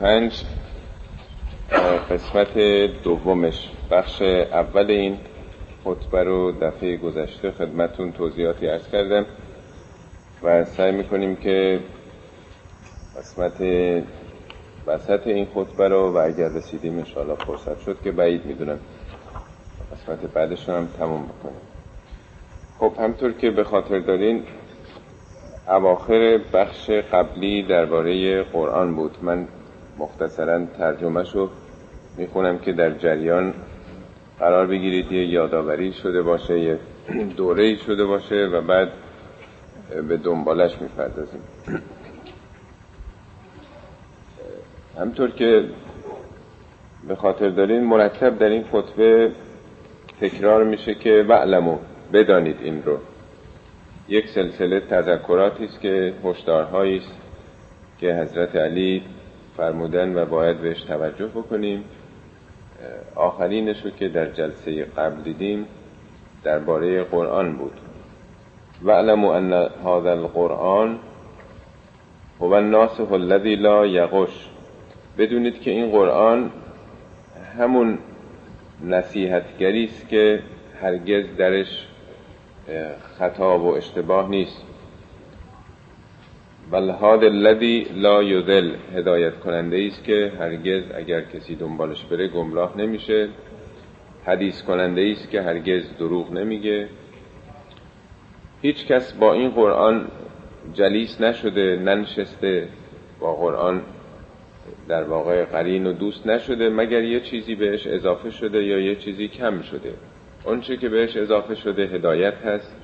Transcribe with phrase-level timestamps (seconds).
[0.00, 0.44] پنج
[2.10, 2.58] قسمت
[3.02, 3.70] دومش.
[3.90, 5.18] بخش اول این
[5.84, 9.26] خطبه رو دفعه گذشته خدمتون توضیحاتی ارز کردم
[10.42, 11.80] و سعی می‌کنیم که
[13.18, 13.60] قسمت
[14.86, 18.78] وسط این خطبه رو و اگر رسیدیم انشاءالله فرصت شد که بعید می‌دونم
[19.92, 21.60] قسمت بعدش هم تموم بکنیم.
[22.78, 24.42] خب همطور که به خاطر دارین
[25.68, 29.16] اواخر بخش قبلی درباره قرآن بود.
[29.22, 29.48] من
[29.98, 31.50] مختصرا ترجمه شو
[32.16, 33.54] می‌خونم که در جریان
[34.38, 35.12] قرار بگیرید.
[35.12, 36.78] یه یادآوری شده باشه یه
[37.36, 38.88] دوره شده باشه و بعد
[40.08, 41.40] به دنبالش می‌پردازیم.
[44.98, 45.64] همطور که
[47.08, 49.30] به خاطر دارین مرتب در این خطبه
[50.20, 51.78] تکرار میشه که وعلمو
[52.12, 52.98] بدانید این رو.
[54.08, 57.12] یک سلسله تذکراتی است که هشدارهایی است
[58.00, 59.02] که حضرت علی
[59.56, 61.84] فرمودن و باید بهش توجه بکنیم.
[63.14, 65.66] آخرینش رو که در جلسه قبل دیدیم
[66.44, 67.80] درباره قرآن بود.
[68.84, 69.52] و علمو ان
[69.84, 70.98] هذا القرآن
[72.40, 74.48] هو الناسخ الذي لا یغش
[75.18, 76.50] بدونید که این قرآن
[77.58, 77.98] همون
[78.84, 80.42] نصیحتگری است که
[80.82, 81.86] هرگز درش
[83.18, 84.65] خطا و اشتباه نیست.
[86.72, 93.28] هاد الذی لا یذل هدایت کننده است که هرگز اگر کسی دنبالش بره گمراه نمیشه.
[94.24, 96.88] حدیث کننده است که هرگز دروغ نمیگه.
[98.62, 100.08] هیچ کس با این قرآن
[100.74, 102.68] جلیس نشده ننشسته
[103.20, 103.82] با قرآن
[104.88, 109.28] در واقع قرین و دوست نشده مگر یه چیزی بهش اضافه شده یا یه چیزی
[109.28, 109.94] کم شده.
[110.44, 112.75] اونچه که بهش اضافه شده هدایت هست.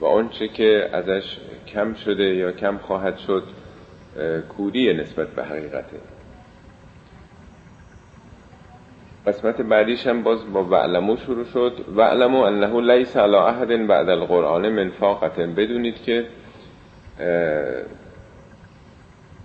[0.00, 3.42] و اونچه که ازش کم شده یا کم خواهد شد
[4.56, 5.96] کوری نسبت به حقیقته.
[9.26, 11.84] قسمت بعدیش هم باز با وعلمو شروع شد.
[11.96, 14.92] وعلمو انه لیس علی احد بعد القرآن من
[15.56, 16.26] بدونید که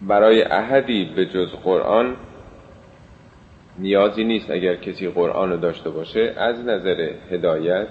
[0.01, 2.15] برای احدی به جز قرآن
[3.79, 6.33] نیازی نیست اگر کسی قرآن رو داشته باشه.
[6.37, 7.87] از نظر هدایت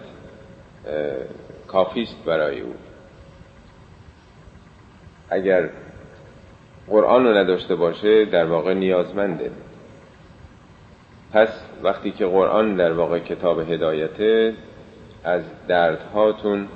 [1.72, 2.74] کافیست برای او.
[5.30, 5.70] اگر
[6.88, 9.50] قرآن رو نداشته باشه در واقع نیازمنده.
[11.32, 11.48] پس
[11.82, 14.54] وقتی که قرآن در واقع کتاب هدایته
[15.24, 16.68] از دردهاتون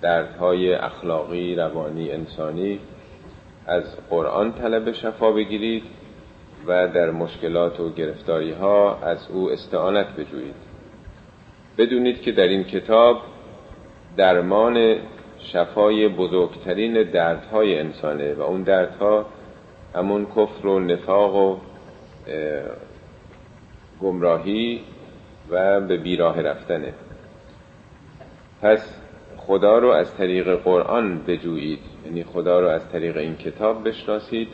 [0.00, 2.80] دردهای اخلاقی روانی انسانی
[3.66, 5.82] از قرآن طلب شفا بگیرید
[6.66, 10.54] و در مشکلات و گرفتاری ها از او استعانت بجویید.
[11.78, 13.22] بدونید که در این کتاب
[14.16, 14.96] درمان
[15.38, 19.26] شفای بزرگترین دردهای انسانه و اون دردها
[19.94, 21.56] همون کفر و نفاق و
[24.00, 24.80] گمراهی
[25.50, 26.94] و به بیراه رفتنه.
[28.62, 29.00] پس
[29.36, 31.80] خدا رو از طریق قرآن بجویید.
[32.04, 34.48] یعنی خدا رو از طریق این کتاب بشناسید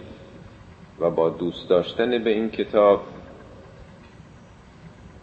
[1.00, 3.00] و با دوست داشتن به این کتاب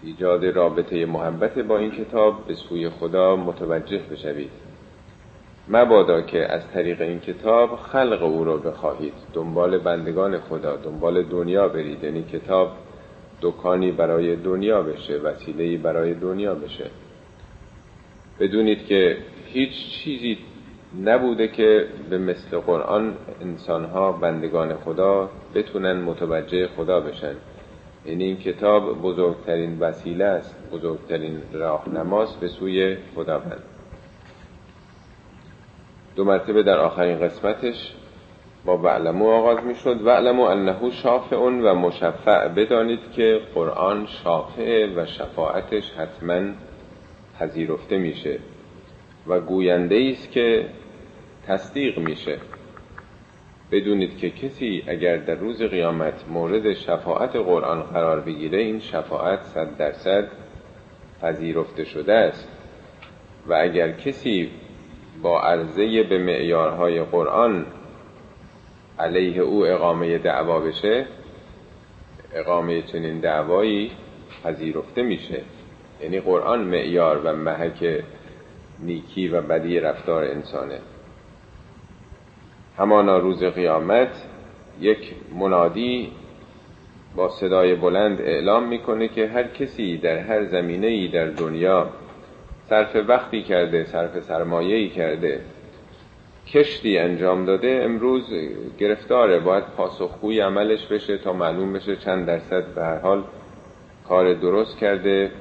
[0.06, 4.52] ایجاد رابطه محبت با این کتاب به سوی خدا متوجه بشوید.
[5.68, 9.14] مبادا که از طریق این کتاب خلق او را بخواهید.
[9.34, 12.04] دنبال بندگان خدا دنبال دنیا برید.
[12.04, 12.72] یعنی کتاب
[13.42, 16.86] دکانی برای دنیا بشه وسیله‌ای برای دنیا بشه.
[18.40, 19.72] بدونید که هیچ
[20.04, 20.38] چیزی
[21.04, 27.36] نبوده که به مثل قرآن انسانها بندگان خدا بتونن متوجه خدا بشن.
[28.06, 30.56] یعنی این کتاب بزرگترین وسیله است.
[30.72, 33.64] بزرگترین راهنماست به سوی خداوند.
[36.16, 37.94] دو مرتبه در آخرین قسمتش
[38.66, 42.48] با وعلمو آغاز می شد وعلمو انه شافع و مشفع.
[42.48, 46.42] بدانید که قرآن شافع و شفاعتش حتما
[47.40, 48.40] پذیرفته میشه
[49.28, 50.66] و گوینده است که
[51.48, 52.38] تصدیق میشه.
[53.72, 59.78] بدونید که کسی اگر در روز قیامت مورد شفاعت قرآن قرار بگیره این شفاعت صد
[59.78, 60.28] درصد
[61.22, 62.50] پذیرفته شده است.
[63.48, 64.50] و اگر کسی
[65.22, 67.66] با عرضه به معیارهای قرآن
[69.00, 71.06] علیه او اقامه دعوا بشه
[72.34, 73.92] اقامه چنین دعوایی
[74.44, 75.42] پذیرفته میشه.
[76.02, 78.04] یعنی قرآن معیار و محک
[78.80, 80.80] نیکی و بدی رفتار انسانه.
[82.78, 84.28] همانا روز قیامت
[84.80, 86.12] یک منادی
[87.16, 91.90] با صدای بلند اعلام می‌کنه که هر کسی در هر زمینه ای در دنیا
[92.70, 95.42] صرف وقتی کرده صرف سرمایه ای کرده
[96.48, 98.34] کشتی انجام داده امروز
[98.78, 103.24] گرفتاره باید پاسخگوی عملش بشه تا معلوم بشه چند درصد به هر حال
[104.08, 105.32] کار درست کرده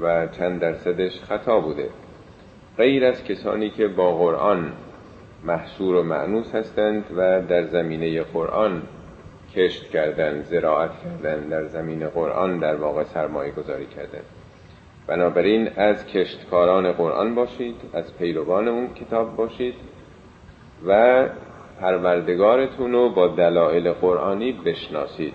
[0.00, 1.88] و چند درصدش خطا بوده.
[2.76, 4.72] غیر از کسانی که با قرآن
[5.44, 8.82] محصور و معنوس هستند و در زمینه قرآن
[9.54, 14.22] کشت کردن زراعت کردن در زمین قرآن در واقع سرمایه گذاری کردن.
[15.06, 19.74] بنابراین از کشتکاران قرآن باشید از پیروان اون کتاب باشید
[20.86, 21.24] و
[21.80, 25.34] پروردگارتون رو با دلایل قرآنی بشناسید.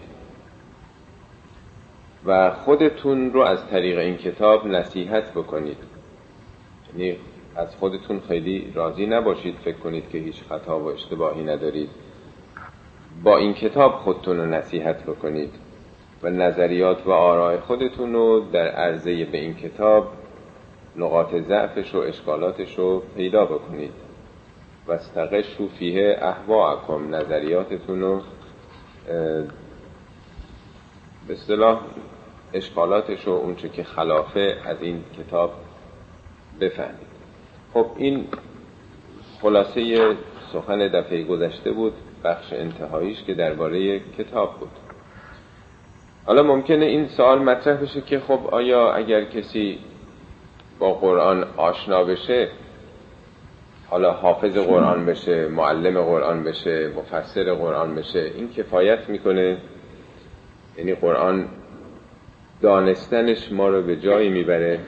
[2.25, 5.77] و خودتون رو از طریق این کتاب نصیحت بکنید.
[6.97, 7.17] یعنی
[7.55, 9.55] از خودتون خیلی راضی نباشید.
[9.55, 11.89] فکر کنید که هیچ خطا و اشتباهی ندارید.
[13.23, 15.53] با این کتاب خودتون رو نصیحت بکنید
[16.23, 20.07] و نظریات و آراء خودتون رو در عرضه به این کتاب
[20.95, 23.93] نقاط ضعفش و اشکالاتش رو پیدا بکنید.
[24.87, 28.21] و استقشو فیه احواعکم نظریاتتون رو
[31.27, 31.81] به اصطلاح
[32.53, 35.53] اشکالاتش و اونچه که خلافه از این کتاب
[36.59, 37.12] بفهمید.
[37.73, 38.27] خب این
[39.41, 40.15] خلاصه
[40.53, 41.93] سخن دفعه گذشته بود
[42.23, 44.69] بخش انتهاییش که درباره کتاب بود.
[46.25, 49.79] حالا ممکنه این سوال مطرح بشه که خب آیا اگر کسی
[50.79, 52.49] با قرآن آشنا بشه
[53.89, 59.57] حالا حافظ قرآن بشه معلم قرآن بشه مفسر قرآن بشه این کفایت می‌کنه؟
[60.77, 61.47] یعنی قرآن
[62.61, 64.79] دانستنش ما رو به جایی می‌بره؟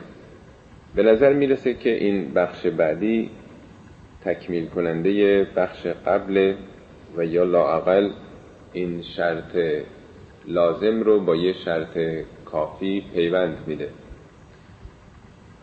[0.96, 3.30] به نظر می‌رسه که این بخش بعدی
[4.26, 6.54] تکمیل کننده بخش قبل
[7.18, 8.10] و یا لاعقل
[8.74, 9.58] این شرط
[10.48, 11.98] لازم رو با یه شرط
[12.46, 13.90] کافی پیوند میده.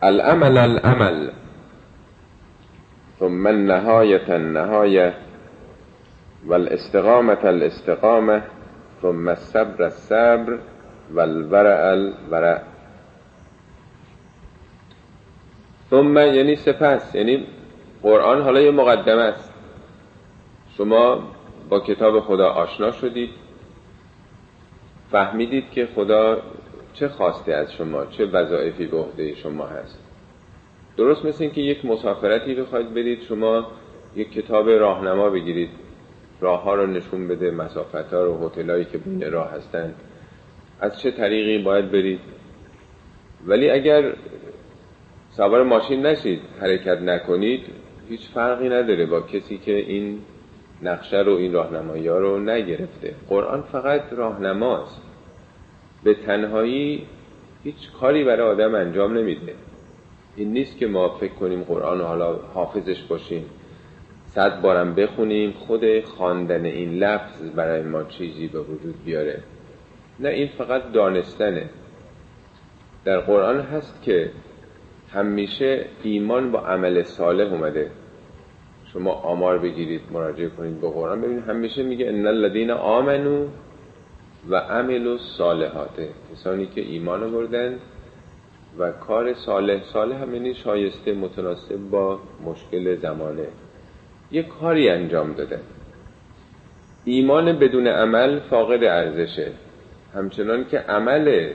[0.01, 1.29] العمل العمل.
[3.19, 5.13] ثم النهایت النهایه
[6.45, 8.41] والاستقامت الاستقامه
[9.01, 10.57] ثم الصبر الصبر
[11.13, 12.72] والورع الورع.
[15.93, 17.43] ثم یعنی سپس یعنی
[18.01, 19.53] قرآن حالا یه مقدمه است.
[20.77, 21.23] شما
[21.69, 23.29] با کتاب خدا آشنا شدید.
[25.11, 26.41] فهمیدید که خدا
[26.93, 29.99] چه خواسته از شما چه وظایفی به عهده شما هست.
[30.97, 33.67] درست مثل اینکه یک مسافرتی بخواید برید شما
[34.15, 35.69] یک کتاب راهنما بگیرید.
[36.39, 39.95] راه ها رو نشون بده مسافت ها رو هتلایی که بین راه هستند.
[40.79, 42.19] از چه طریقی باید برید؟
[43.45, 44.13] ولی اگر
[45.37, 46.39] سوار ماشین نشید.
[46.61, 47.65] حرکت نکنید
[48.09, 50.19] هیچ فرقی نداره با کسی که این
[50.81, 53.15] نقشه رو این راهنمایی ها رو نگرفته.
[53.29, 55.01] قرآن فقط راهنماست.
[56.03, 57.05] به تنهایی
[57.63, 59.53] هیچ کاری برای آدم انجام نمیده.
[60.35, 63.45] این نیست که ما فکر کنیم قرآن حالا حافظش باشیم.
[64.25, 69.39] صد بارم بخونیم خود خواندن این لفظ برای ما چیزی به وجود بیاره.
[70.19, 71.69] نه این فقط دانستنه.
[73.05, 74.31] در قرآن هست که
[75.13, 77.91] همیشه ایمان با عمل صالح اومده.
[78.93, 81.21] شما آمار بگیرید مراجعه کنید به قرآن.
[81.21, 83.47] ببینید همیشه میگه ان الذین آمنو
[84.49, 87.79] و عملوا صالحات کسانی که ایمان آوردند
[88.79, 93.47] و کار صالح صالح هم یعنی شایسته متناسب با مشکل زمانه.
[94.31, 95.59] یه کاری انجام داده.
[97.05, 99.51] ایمان بدون عمل فاقد ارزشه.
[100.13, 101.53] همچنان که عمل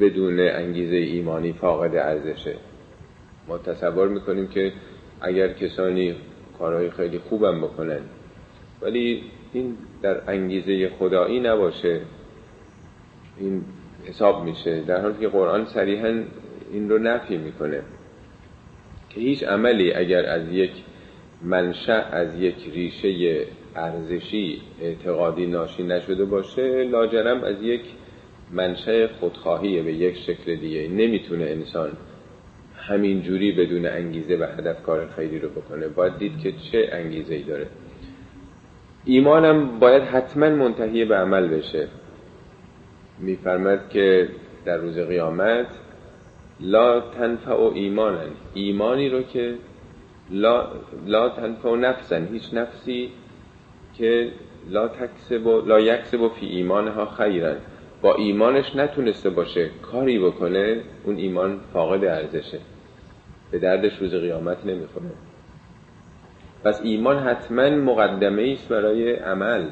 [0.00, 2.54] بدون انگیزه ایمانی فاقد ارزشه.
[3.48, 4.72] ما تصور می‌کنیم که
[5.20, 6.14] اگر کسانی
[6.58, 8.00] کارهای خیلی خوبم بکنن
[8.82, 9.22] ولی
[9.52, 12.00] این در انگیزه خدایی نباشه
[13.38, 13.64] این
[14.06, 16.22] حساب میشه در حالی که قرآن صریحا
[16.72, 17.82] این رو نفی می‌کنه.
[19.10, 20.70] که هیچ عملی اگر از یک
[21.42, 23.46] منشأ از یک ریشه
[23.76, 27.82] ارزشی اعتقادی ناشی نشده باشه لاجرم از یک
[28.50, 30.88] منشأ خودخواهی به یک شکل دیگه.
[30.88, 31.92] نمی‌تونه انسان
[32.88, 35.88] همین جوری بدون انگیزه و هدف کار خیلی رو بکنه.
[35.88, 37.66] باید دید که چه انگیزه ای داره.
[39.04, 41.88] ایمانم باید حتما منتهی به عمل بشه.
[43.18, 44.28] میفرمد که
[44.64, 45.66] در روز قیامت
[46.60, 49.54] لا تنفع و ایمانن ایمانی رو که
[50.30, 50.66] لا,
[51.06, 53.10] لا تنفع و نفسن هیچ نفسی
[53.98, 54.30] که
[54.70, 57.56] لا تکسب و لا یکسب و فی ایمانها خیرن
[58.02, 62.58] با ایمانش نتونسته باشه کاری بکنه اون ایمان فاقد ارزشه.
[63.52, 65.06] به دردش روز قیامت نمی‌خوره.
[66.64, 69.68] پس ایمان حتما مقدمه است برای عمل.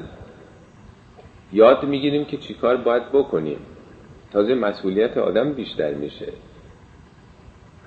[1.53, 3.57] یاد می‌گیریم که چیکار باید بکنیم.
[4.33, 6.33] تازه مسئولیت آدم بیشتر میشه.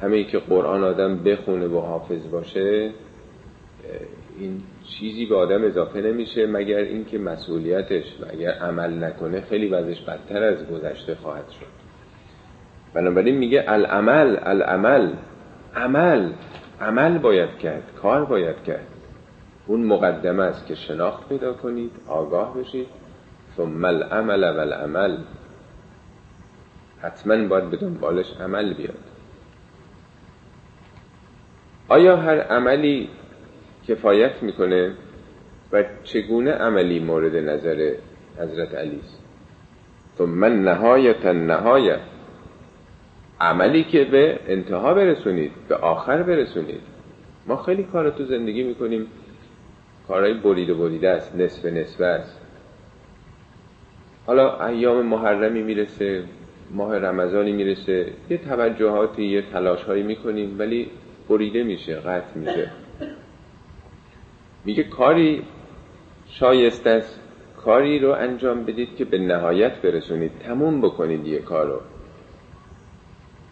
[0.03, 2.91] همه که قرآن آدم بخونه و حافظ باشه
[4.39, 10.01] این چیزی به آدم اضافه نمیشه مگر اینکه مسئولیتش و اگر عمل نکنه خیلی وضعش
[10.01, 11.67] بدتر از گذشته خواهد شد.
[12.95, 15.13] بنابراین میگه العمل العمل.
[15.77, 16.33] عمل
[16.81, 18.87] عمل باید کرد کار باید کرد.
[19.67, 22.87] اون مقدمه است که شناخت پیدا کنید آگاه بشید.
[23.57, 25.19] ثم العمل و العمل
[27.03, 28.99] حتما باید به دنبالش عمل بیاد.
[31.89, 33.09] آیا هر عملی
[33.89, 34.93] کفایت می‌کنه
[35.73, 37.95] و چگونه عملی مورد نظر
[38.39, 39.23] حضرت علی است
[40.19, 42.01] ثم نهایت نهایت
[43.45, 46.81] عملی که به انتها برسونید به آخر برسونید.
[47.47, 49.07] ما خیلی کار تو زندگی می‌کنیم.
[50.09, 52.41] کارهای بریده بریده است نصف نصف است.
[54.27, 56.25] حالا ایام محرمی می‌رسه
[56.71, 60.91] ماه رمضانی می‌رسه یه توجهاتی یه تلاشهایی می‌کنیم ولی
[61.29, 62.71] بریده میشه قطع میشه.
[64.65, 65.43] میگه کاری
[66.27, 67.21] شایسته است.
[67.57, 70.33] کاری رو انجام بدید که به نهایت برسونید.
[70.39, 71.81] تموم بکنید یه کار رو.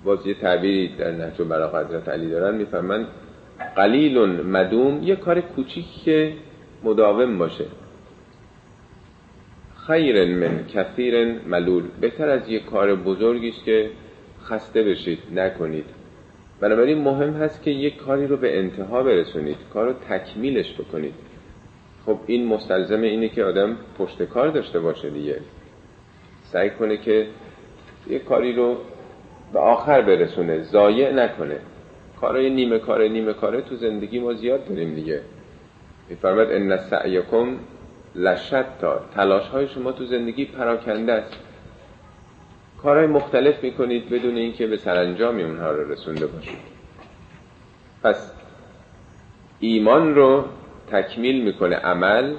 [0.05, 3.07] باز یه تعبیری در نهج براق حضرت علی دارن میفرمند
[3.77, 6.33] قلیل مدوم یه کار کوچیک که
[6.83, 7.65] مداوم باشه.
[9.87, 11.83] خیر من کثیر ملول.
[12.01, 13.91] بهتر از یه کار بزرگی است که
[14.45, 15.85] خسته بشید نکنید.
[16.61, 21.15] بنابراین مهم هست که یک کاری رو به انتها برسونید کار رو تکمیلش بکنید.
[22.07, 25.41] خب این مستلزم اینه که آدم پشت کار داشته باشه دیگه.
[26.43, 27.27] سعی کنه که
[28.11, 28.77] یه کاری رو
[29.53, 30.63] به آخر برسونه.
[30.63, 31.59] ضایع نکنه.
[32.21, 35.21] کارای نیمه کاره نیمه کاره تو زندگی ما زیاد داریم دیگه.
[36.09, 37.57] میفرماد ان سعیکم
[38.15, 39.01] لشتا.
[39.15, 41.37] تلاش های شما تو زندگی پراکنده است.
[42.83, 46.59] کارهای مختلف می‌کنید بدون اینکه به سرانجامی اونها رو رسونده باشید.
[48.03, 48.33] پس
[49.61, 50.45] ایمان رو
[50.91, 52.35] تکمیل می‌کنه عمل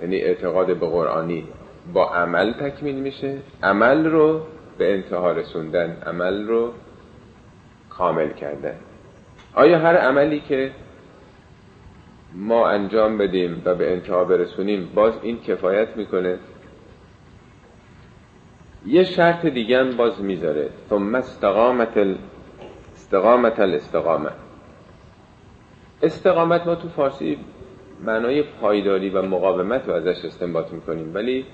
[0.00, 1.44] یعنی اعتقاد به قرآنی
[1.92, 3.38] با عمل تکمیل میشه.
[3.62, 4.40] عمل رو
[4.78, 6.72] به انتها رسوندن عمل رو
[7.90, 8.74] کامل کردن.
[9.54, 10.70] آیا هر عملی که
[12.34, 16.38] ما انجام بدیم و به انتها برسونیم باز این کفایت می‌کنه؟
[18.86, 20.70] یه شرط دیگه هم باز می‌ذاره.
[20.90, 22.16] ثم استقامت ال...
[22.94, 24.32] استقامت الاستقامت
[26.02, 27.38] استقامت ما تو فارسی
[28.04, 31.46] معنای پایداری و مقاومت رو ازش استنباط می‌کنیم ولی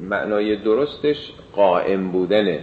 [0.00, 2.60] معنای درستش قائم بودنه.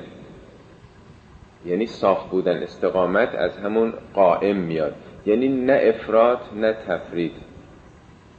[1.66, 2.64] یعنی صاف بودن.
[2.64, 4.96] استقامت از همون قائم میاد.
[5.26, 7.32] یعنی نه افراد نه تفرید.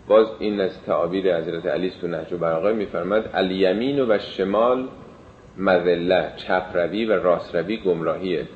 [0.08, 4.88] باز این از تعابیر حضرت علی تو نهج و میفرماد الیمین و شمال
[5.56, 6.32] مذله.
[6.36, 8.48] چپ روی و راست روی گمراهیه.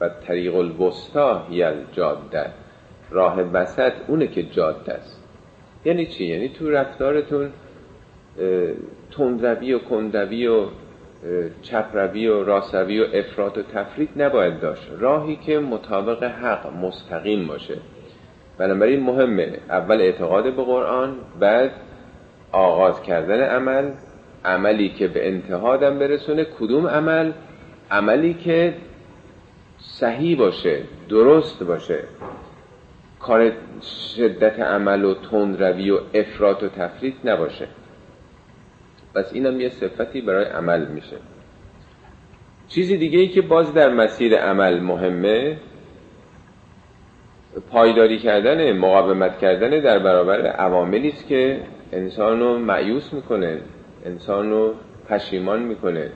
[0.00, 2.50] و طریق الوسطا یل جاده
[3.10, 5.24] راه وسط اونه که جاده است.
[5.84, 7.52] یعنی چی؟ یعنی تو رفتارتون
[9.10, 10.66] تندروی و کندروی و
[11.62, 14.90] چپروی و راستروی و افراد و تفرید نباید داشت.
[14.98, 17.76] راهی که مطابق حق مستقیم باشه.
[18.58, 19.58] بنابراین مهمه.
[19.68, 21.70] اول اعتقاد به قرآن بعد
[22.52, 23.90] آغاز کردن عمل.
[24.44, 27.32] عملی که به انتهادم برسونه کدوم عمل؟
[27.90, 28.74] عملی که
[29.78, 32.04] صحیح باشه درست باشه.
[33.20, 33.52] کار
[34.16, 37.68] شدت عمل و تندروی و افراط و تفرید نباشه.
[39.14, 41.16] پس اینم یه صفتی برای عمل میشه.
[42.68, 45.56] چیزی دیگه ای که باز در مسیر عمل مهمه
[47.70, 51.60] پایداری کردن مقاومت کردن در برابر عواملی است که
[51.92, 53.60] انسان رو معیوس می‌کنه
[54.04, 54.74] انسان رو
[55.08, 56.10] پشیمان می‌کنه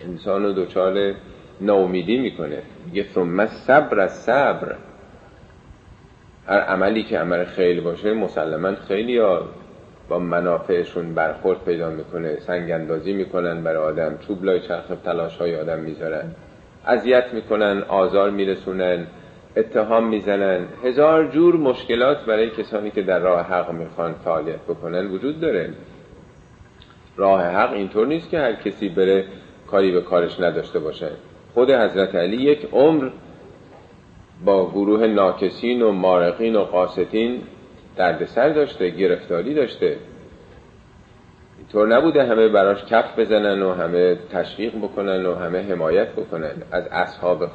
[0.00, 1.14] انسان رو دچار
[1.60, 2.62] ناامیدی می‌کنه.
[2.86, 4.74] میگه ثم صبر از صبر.
[6.46, 9.48] هر عملی که عمل خیلی باشه مسلما خیلی ها
[10.08, 15.56] با منافعشون برخورد پیدا می‌کنه سنگ اندازی می‌کنن برای آدم چوب لای چرخ تلاش های
[15.56, 16.30] آدم می‌ذارن.
[16.86, 19.06] اذیت می‌کنن آزار میرسونن
[19.56, 20.66] اتهام می‌زنن.
[20.84, 25.70] هزار جور مشکلات برای کسانی که در راه حق می‌خوان فعالیت بکنن وجود داره.
[27.16, 29.24] راه حق اینطور نیست که هر کسی بره
[29.66, 31.10] کاری به کارش نداشته باشه.
[31.54, 33.08] خود حضرت علی یک عمر
[34.44, 37.42] با گروه ناکسین و مارقین و قاستین
[37.96, 39.96] دردسر داشته گرفتاری داشته.
[41.58, 46.52] اینطور نبوده همه براش کف بزنن و همه تشویق بکنن و همه حمایت بکنن.
[46.72, 47.46] از اصحاب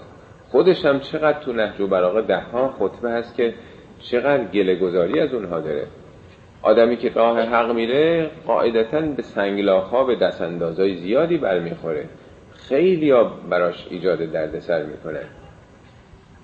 [0.50, 3.53] خودش هم چقدر تو نهج و براغه ها خطبه هست که
[4.00, 5.88] چقدر گله گذاری از اونها داره.
[6.62, 12.05] آدمی که راه حق میره قاعدتا به سنگلاخ ها به دست اندازای زیادی برمیخوره.
[12.53, 15.21] خیلی ها براش ایجاد دردسر می‌کنه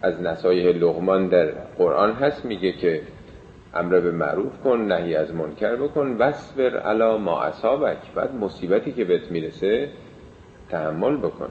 [0.01, 1.45] از نصایح لغمان در
[1.77, 3.01] قرآن هست میگه که
[3.73, 7.97] امر به معروف کن نهی از منکر بکن وصبر علا ما اصابک.
[8.15, 9.89] بعد مصیبتی که بهت می‌رسه
[10.69, 11.49] تحمل بکن.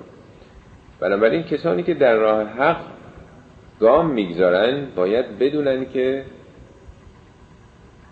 [1.01, 2.81] بنابراین کسانی که در راه حق
[3.81, 6.25] گام می‌گذارن باید بدونن که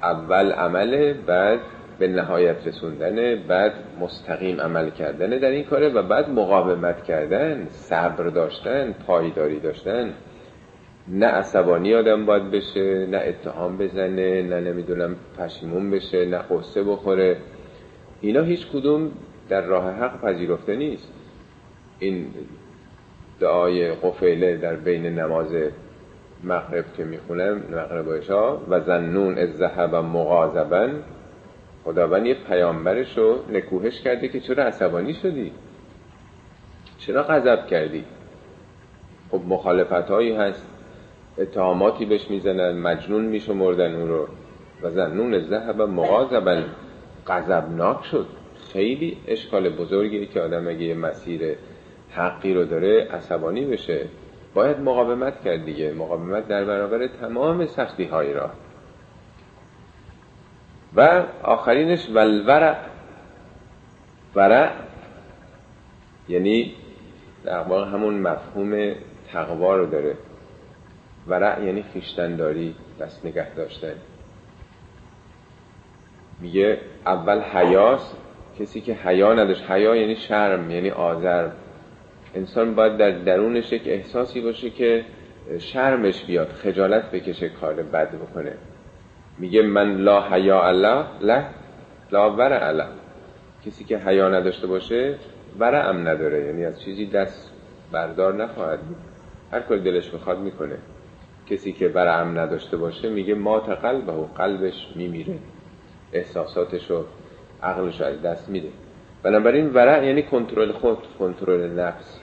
[0.02, 1.60] اول عمله بعد
[1.98, 8.24] به نهایت رسوندن بعد مستقیم عمل کردن در این کاره و بعد مقاومت کردن صبر
[8.24, 10.14] داشتن پایداری داشتن.
[11.08, 17.36] نه عصبانی آدم باید بشه نه اتهام بزنه نه نمی‌دونم پشیمون بشه نه قصه بخوره.
[18.20, 19.12] اینا هیچ کدوم
[19.48, 21.12] در راه حق پذیرفته نیست.
[21.98, 22.26] این
[23.40, 25.54] دعای قفیله در بین نماز
[26.44, 30.88] مغرب که می‌خونم مغرب ها و زنون از ذهب مغاظبا.
[31.84, 35.52] خداوند یه پیامبرش رو نکوهش کرده که چرا عصبانی شدی؟
[36.98, 38.04] چرا غضب کردی؟
[39.30, 40.73] خب مخالفت هایی هست.
[41.38, 44.28] اتهاماتی بهش می‌زنن مجنون میشمردن اون رو.
[44.82, 46.62] و زنون ذهب مغاظبا
[47.26, 48.26] غضبناک شد.
[48.72, 51.56] خیلی اشکال بزرگیه که آدم اگه یه مسیر
[52.10, 54.08] حقی رو داره عصبانی بشه
[54.54, 55.92] باید مقاومت کرد دیگه.
[55.92, 58.50] مقاومت در برابر تمام سختی های را
[60.96, 62.76] و آخرینش ولورع.
[64.34, 64.72] ورع
[66.28, 66.74] یعنی
[67.44, 68.94] در همون مفهوم
[69.32, 70.16] تقوا رو داره.
[71.28, 73.94] ورع یعنی خیشتنداری دست نگه داشتن.
[76.40, 78.14] میگه اول حیاس
[78.60, 79.70] کسی که حیا نداشت.
[79.70, 81.48] حیا یعنی شرم یعنی آزر
[82.34, 85.04] انسان باید در درونش یک احساسی باشه که
[85.58, 88.52] شرمش بیاد خجالت بکشه کار بد بکنه.
[89.38, 91.44] میگه من لا حیا الله لا
[92.12, 92.86] لا ور الله.
[93.66, 95.14] کسی که حیا نداشته باشه
[95.58, 96.46] ورع هم نداره.
[96.46, 97.52] یعنی از چیزی دست
[97.92, 98.78] بردار نخواهد
[99.52, 100.76] هر کاری دلش می‌خواد می‌کنه.
[101.50, 105.38] کسی که ورع هم نداشته باشه میگه مات قلبه و قلبش میمیره.
[106.12, 107.04] احساساتش و
[107.62, 108.68] عقلش از دست میده.
[109.22, 112.20] بنابراین ورع یعنی کنترل خود کنترل نفس.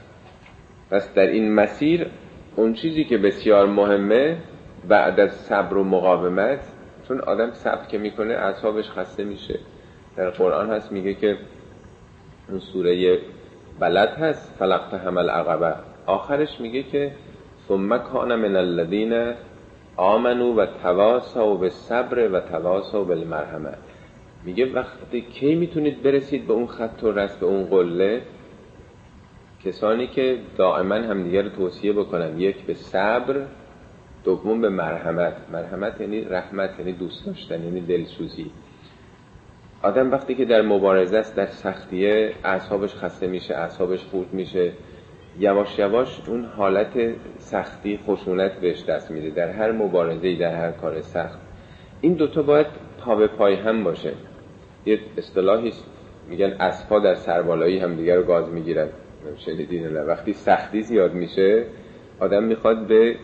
[0.92, 2.08] پس در این مسیر
[2.56, 4.38] اون چیزی که بسیار مهمه
[4.88, 6.60] بعد از صبر و مقاومت
[7.08, 9.60] چون آدم صبر که می‌کنه اعصابش خسته میشه.
[10.16, 11.38] در قرآن هست میگه که
[12.50, 13.20] اون سوره
[13.80, 15.76] بلد هست فلقت همل عقبه.
[16.06, 17.12] آخرش میگه که
[17.72, 19.34] ثم کان من الذین
[19.98, 23.74] آمنو و تواسوا به صبر و تواسوا بالمرحمه.
[24.46, 28.22] میگه وقتی کی می‌تونید برسید به اون خط و رس به اون قله؟
[29.66, 33.46] کسانی که دائما همدیگه رو توصیه بکنن یک به صبر
[34.24, 35.34] دوم به مرحمت.
[35.52, 38.52] مرحمت یعنی رحمت یعنی دوست داشتن یعنی دلسوزی.
[39.84, 44.72] آدم وقتی که در مبارزه است در سختیه اعصابش خسته میشه اعصابش خورد میشه.
[45.40, 46.94] یواش یواش اون حالت
[47.38, 49.30] سختی خشونت بهش دست میده.
[49.30, 51.40] در هر مبارزه در هر کار سخت.
[52.02, 52.68] این دوتا باید
[53.00, 54.14] پا به پای هم باشه.
[54.86, 55.74] یه اصطلاحی
[56.30, 58.88] میگن اسپا در سربالایی هم دیگر رو گاز می‌گیرن.
[59.38, 60.02] شنیدین نه.
[60.02, 61.66] وقتی سختی زیاد میشه
[62.20, 63.16] آدم می‌خواد به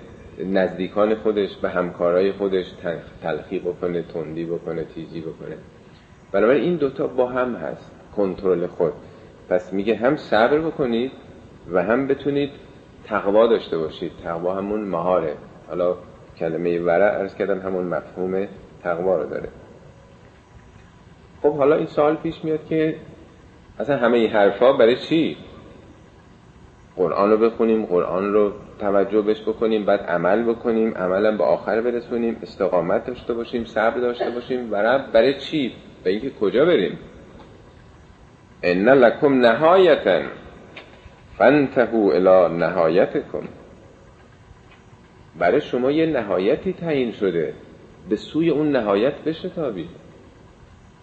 [0.45, 2.65] نزدیکان خودش به همکارای خودش
[3.21, 5.57] تلخی بکنه تندی بکنه تیزی بکنه.
[6.31, 7.91] بنابراین این دوتا با هم هست.
[8.15, 8.93] کنترل خود.
[9.49, 11.11] پس میگه هم صبر بکنید
[11.71, 12.51] و هم بتونید
[13.03, 14.11] تقوا داشته باشید.
[14.23, 15.35] تقوا همون مهاره.
[15.67, 15.95] حالا
[16.39, 18.47] کلمه ورع ارز کردم همون مفهوم
[18.83, 19.49] تقوا رو داره.
[21.41, 22.95] خب حالا این سوال پیش میاد که
[23.79, 25.37] اصلا همه این حرفا برای چی؟
[26.95, 32.37] قرآن رو بخونیم قرآن رو توجه بش بکنیم بعد عمل بکنیم عملا به آخر برسونیم
[32.41, 34.69] استقامت داشته باشیم صبر داشته باشیم.
[34.69, 36.99] برای برای چی؟ به اینکه کجا بریم؟
[38.63, 40.21] ان لکم نهایتا.
[41.37, 43.43] فانتهوا الی نهایتکم.
[45.39, 47.53] برای شما یه نهایتی تعیین شده.
[48.09, 49.89] به سوی اون نهایت بشتابید.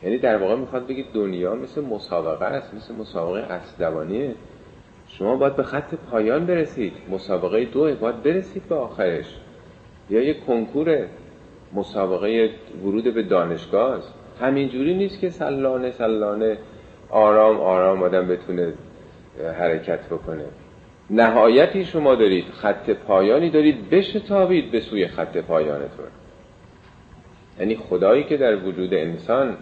[0.03, 4.35] یعنی در واقع می‌خواد بگید دنیا مثل مسابقه است مثل مسابقه اسدوانیه
[5.09, 6.93] شما باید به خط پایان برسید.
[7.11, 9.37] مسابقه دو باید برسید به آخرش.
[10.11, 11.07] یا یه کنکور
[11.73, 12.51] مسابقه
[12.85, 14.15] ورود به دانشگاه است.
[14.41, 16.59] همینجوری نیست که سلانه سلانه
[17.11, 18.73] آرام آرام آدم بتونه
[19.59, 20.45] حرکت بکنه.
[21.11, 26.07] نهایتی شما دارید خط پایانی دارید بشتابید به سوی خط پایانتون.
[27.61, 29.57] یعنی خدایی که در وجود انسان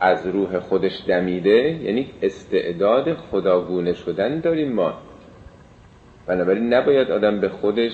[0.00, 4.94] از روح خودش دمیده یعنی استعداد خداگونه شدن داریم ما.
[6.26, 7.92] بنابراین نباید آدم به خودش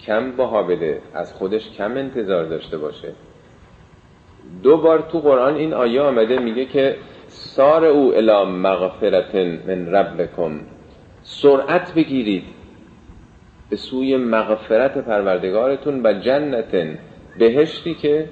[0.00, 3.12] کم بها بده از خودش کم انتظار داشته باشه.
[4.62, 6.96] دو بار تو قرآن این آیه آمده میگه که
[7.34, 10.60] سار او الا مغفرت من ربکم.
[11.22, 12.44] سرعت بگیرید
[13.70, 16.98] به سوی مغفرت پروردگارتون و جنت
[17.38, 18.28] بهشتی که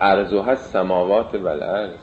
[0.00, 2.00] ارزو هست سماوات و الارض.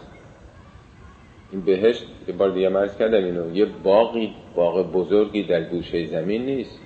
[1.51, 3.56] این بهشت یه بار دیگه مرز کردم اینو.
[3.56, 6.80] یه باقی باغ بزرگی در گوشه زمین نیست.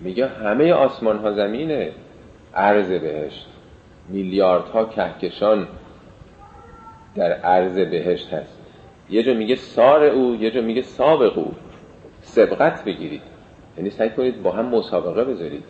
[0.00, 1.92] میگه همه آسمان ها زمینه.
[2.54, 3.46] عرض بهشت.
[4.08, 5.68] میلیاردها کهکشان
[7.16, 8.60] در عرض بهشت هست.
[9.10, 11.52] یه جا میگه سار او یه جا میگه سابق او.
[12.20, 13.22] سبقت بگیرید.
[13.76, 15.64] یعنی سعی کنید با هم مسابقه بذارید.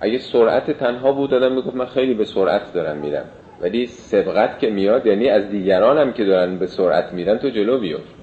[0.00, 3.24] اگه سرعت تنها بود دادم می‌گفت من خیلی به سرعت دارم میرم.
[3.60, 7.78] ولی سبقت که میاد یعنی از دیگران هم که دارن به سرعت میرن تو جلو
[7.80, 8.14] بیفت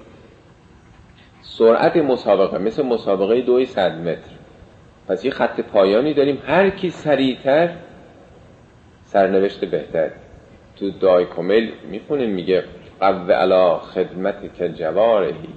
[1.42, 4.30] سرعت مسابقه مثل مسابقه دوی صد متر.
[5.08, 6.42] پس یه خط پایانی داریم.
[6.46, 7.70] هر کی سریعتر
[9.04, 10.10] سرنوشت بهتر.
[10.76, 12.64] تو دای کمل می‌خونیم میگه
[13.00, 15.54] قو علا خدمت که جوارهی.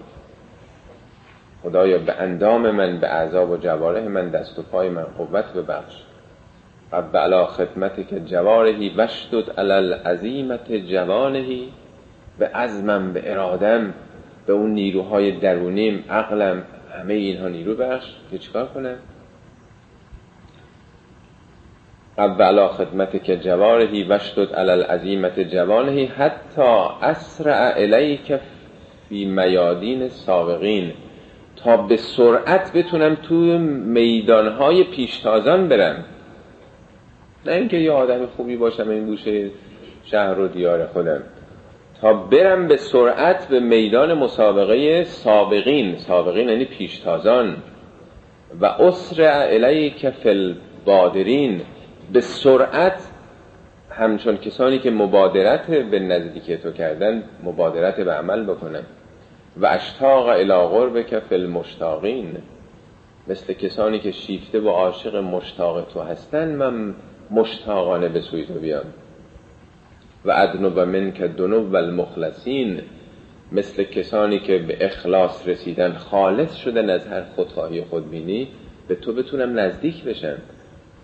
[1.63, 5.95] خدایا به اندام من به اعضاب و جواره من دست و پای من قوت ببخش.
[6.91, 11.71] قو علا خدمت که جوارهی وشتد علا عظیمت جوانهی.
[12.39, 13.93] به عزمم به ارادم
[14.47, 16.63] به اون نیروهای درونیم عقلم
[16.99, 18.05] همه اینها نیرو بخش.
[18.31, 18.97] که چیکار کنم؟
[22.17, 26.61] قو علا خدمت که جوارهی وشتد علا العظیمت جوانهی حتی
[27.01, 28.39] اسرع الیک
[29.09, 30.91] فی میادین سابقین
[31.55, 36.05] تا به سرعت بتونم تو میدانهای پیشتازان برم.
[37.45, 39.49] نه اینکه یه آدم خوبی باشم این گوشه
[40.05, 41.23] شهر و دیار خودم.
[42.01, 47.57] تا برم به سرعت به میدان مسابقه سابقین سابقین یعنی پیشتازان.
[48.61, 51.61] و اسرع الیک فی البادرین
[52.13, 53.07] به سرعت
[53.91, 58.83] همچون کسانی که مبادرت به نزدیکی تو کردن مبادرت به عمل بکنن.
[59.57, 62.37] و اشتاق الى قربک فی المشتاقین.
[63.27, 66.95] مثل کسانی که شیفته و عاشق مشتاق تو هستن من
[67.31, 68.85] مشتاقانه به سوی تو بیام.
[70.25, 72.81] و ادنو و من که دنو و المخلصین.
[73.51, 78.47] مثل کسانی که به اخلاص رسیدن خالص شدن از هر خودخواهی خودبینی
[78.87, 80.37] به تو بتونم نزدیک بشن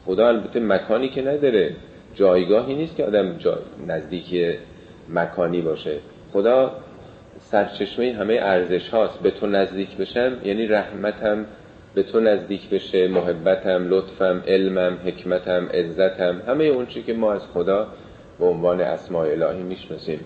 [0.05, 1.75] خدا البته مکانی که نداره.
[2.15, 3.57] جایگاهی نیست که آدم جا...
[3.87, 4.57] نزدیک
[5.09, 5.97] مکانی باشه.
[6.33, 6.71] خدا
[7.39, 9.19] سرچشمه همه ارزش هاست.
[9.19, 11.45] به تو نزدیک بشم یعنی رحمتم
[11.95, 17.41] به تو نزدیک بشه محبتم لطفم علمم حکمتم عزتم همه اون چی که ما از
[17.53, 17.87] خدا
[18.39, 20.19] به عنوان اسماء الهی می‌شناسیم.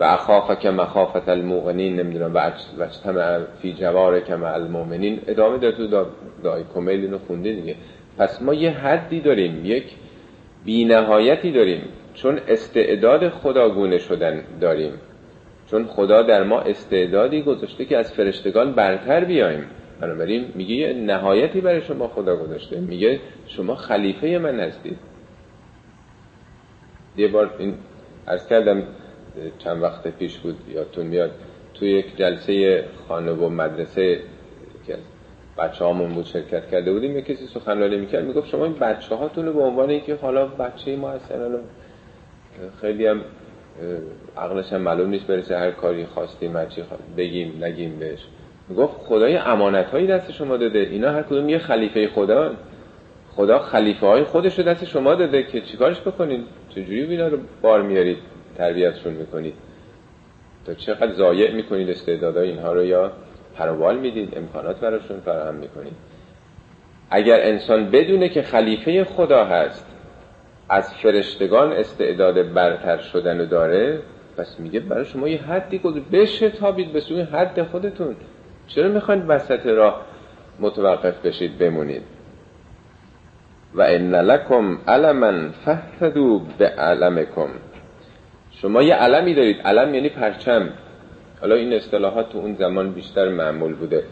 [0.00, 5.20] و اخافه که مخافت الموقنین نمی‌دونم و اجتمع فی جوار که المؤمنین.
[5.26, 6.06] ادامه داره تو
[6.42, 7.76] دای کمیل اینو دیگه.
[8.18, 9.84] پس ما یه حدی داریم یک
[10.64, 11.82] بینهایتی داریم
[12.14, 14.92] چون استعداد خداگونه شدن داریم.
[15.70, 19.64] چون خدا در ما استعدادی گذاشته که از فرشتگان برتر بیایم.
[20.00, 22.80] بنابراین میگه یه نهایتی برای شما خدا گذاشته.
[22.80, 24.98] میگه شما خلیفه من هستید.
[27.16, 27.74] یه بار این
[28.26, 28.82] ارز کردم
[29.58, 31.30] چند وقت پیش بود یادتون میاد
[31.74, 34.20] توی یک جلسه خانه و مدرسه
[35.58, 39.52] بچه هامون بود شرکت کرده بودیم یه کسی سخنرانی می‌کرد می‌گفت شما این بچه هاتون
[39.52, 41.58] به عنوان اینکه حالا بچه ما هستن
[42.80, 43.20] خیلی هم
[44.36, 46.82] عقلش هم معلوم نیست برسه هر کاری خواستیم هر چی
[47.16, 48.26] بگیم نگیم بهش.
[48.68, 52.54] می‌گفت خدای امانت هایی دست شما داده اینا هر کدوم یه خلیفه خدا
[53.30, 57.82] خدا خلیفه های خودش رو دست شما داده که چیکارش بکنید چجوری اینا رو بار
[57.82, 58.18] میارید
[58.58, 59.54] تربیتشون می‌کنید؟
[60.66, 63.12] تا چقدر ضایع می‌کنید استعدادهای اینها رو یا
[63.58, 65.96] پروبال می‌دید امکانات براشون فراهم می‌کنید.
[67.10, 69.86] اگر انسان بدونه که خلیفه خدا هست
[70.68, 74.00] از فرشتگان استعداد برتر شدن داره
[74.36, 78.16] پس میگه برای شما یه حدی گذار بشه تابید به سوی حد خودتون.
[78.66, 80.02] چرا می‌خواید وسط راه
[80.60, 82.02] متوقف بشید بمونید؟
[83.74, 87.48] و ان لکم علما فهتدو به علمکم
[88.50, 89.60] شما یه علمی دارید.
[89.60, 90.68] علم یعنی پرچم.
[91.40, 94.02] حالا این اصطلاحات تو اون زمان بیشتر معمول بوده.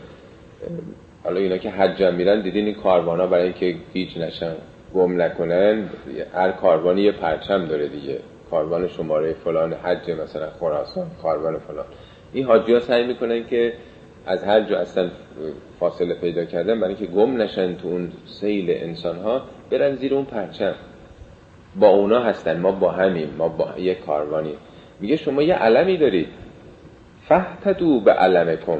[1.25, 4.55] حالا اینا که حج میرن دیدین این کاروانا برای اینکه گیج نشن
[4.95, 5.91] گم نکنن
[6.35, 8.19] هر کاروانی یه پرچم داره دیگه.
[8.51, 11.85] کاروان شماره فلان حج مثلا خراسان کاروان فلان.
[12.33, 13.73] این حاجی ها سعی می‌کنن که
[14.27, 15.11] از هر جا اصلا
[15.81, 20.25] فاصله پیدا کردن برای اینکه گم نشن تو اون سیل انسان ها برن زیر اون
[20.25, 20.75] پرچم.
[21.77, 24.55] با اونا هستن ما با همیم ما با یه کاروانی
[25.01, 26.29] میگه شما یه علمی دارید.
[27.29, 28.79] فهتدو به علمکم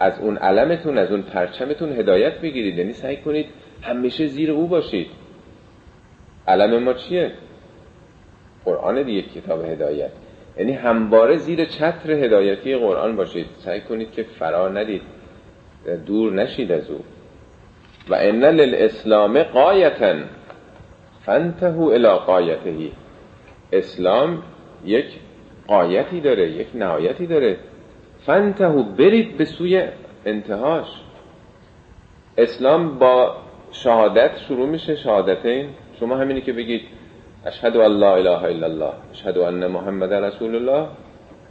[0.00, 3.46] از اون علمتون از اون پرچمتون هدایت بگیرید یعنی سعی کنید
[3.82, 5.06] همیشه زیر او باشید.
[6.48, 7.32] علم ما چیه؟
[8.64, 10.10] قرآن دیگه کتاب هدایت.
[10.58, 13.46] یعنی همواره زیر چتر هدایتی قرآن باشید.
[13.58, 15.02] سعی کنید که فرا ندید.
[16.06, 17.00] دور نشید از او.
[18.08, 20.14] و ان للاسلام قایتا
[21.26, 22.92] فانتهوا الى قایتهی
[23.72, 24.42] اسلام
[24.84, 25.06] یک
[25.68, 27.56] قایتی داره یک نهایتی داره.
[28.26, 29.82] فنتهو برید به سوی
[30.24, 30.86] انتهاش.
[32.38, 33.36] اسلام با
[33.72, 35.68] شهادت شروع میشه شهادتین
[36.00, 36.82] شما همینی که بگید
[37.46, 40.88] اشهد ان لا اله الا الله اشهد ان محمد رسول الله.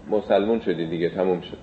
[0.10, 1.58] مسلمون شدی دیگه تموم شد.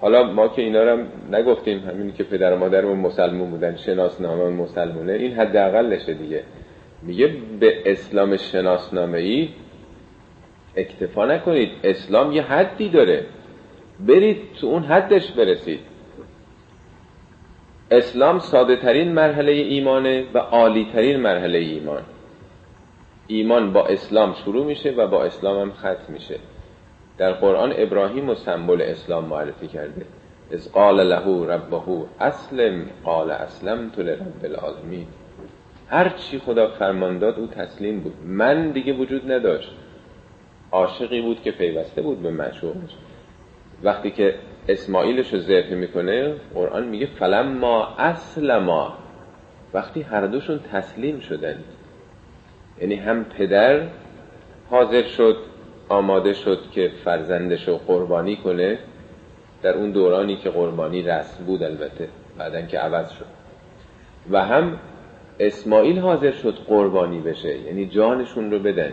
[0.00, 5.12] حالا ما که اینا رو نگفتیم همینی که پدر و مادرمون مسلمون بودن شناسنامه مسلمونه
[5.12, 6.42] این حداقلشه دیگه.
[7.02, 9.48] میگه به اسلام شناسنامه ای
[10.76, 11.70] اکتفا نکنید.
[11.84, 13.26] اسلام یه حدی داره.
[14.00, 15.80] برید تو اون حدش برسید.
[17.90, 22.02] اسلام ساده ترین مرحله ایمانه و عالی ترین مرحله ایمان.
[23.26, 26.38] ایمان با اسلام شروع میشه و با اسلام هم ختم میشه.
[27.18, 30.06] در قرآن ابراهیم و سمبل اسلام معرفی کرده.
[30.52, 35.06] از قال له ربه اسلم قال اسلمت لرب العالمین.
[35.88, 38.14] هر چی خدا فرمان داد او تسلیم بود.
[38.26, 39.76] من دیگه وجود نداشت.
[40.72, 42.96] عاشقی بود که پیوسته بود به معشوقش
[43.82, 44.34] وقتی که
[44.68, 48.98] اسماعیلش رو ذبح می‌کنه قرآن میگه فلما اسلما
[49.74, 51.64] وقتی هر دوشون تسلیم شدن.
[52.80, 53.88] یعنی هم پدر
[54.70, 55.36] حاضر شد
[55.88, 58.78] آماده شد که فرزندش رو قربانی کنه.
[59.62, 63.26] در اون دورانی که قربانی رسم بود البته بعدن که عوض شد.
[64.30, 64.78] و هم
[65.40, 67.58] اسماعیل حاضر شد قربانی بشه.
[67.58, 68.92] یعنی جانشون رو بدن.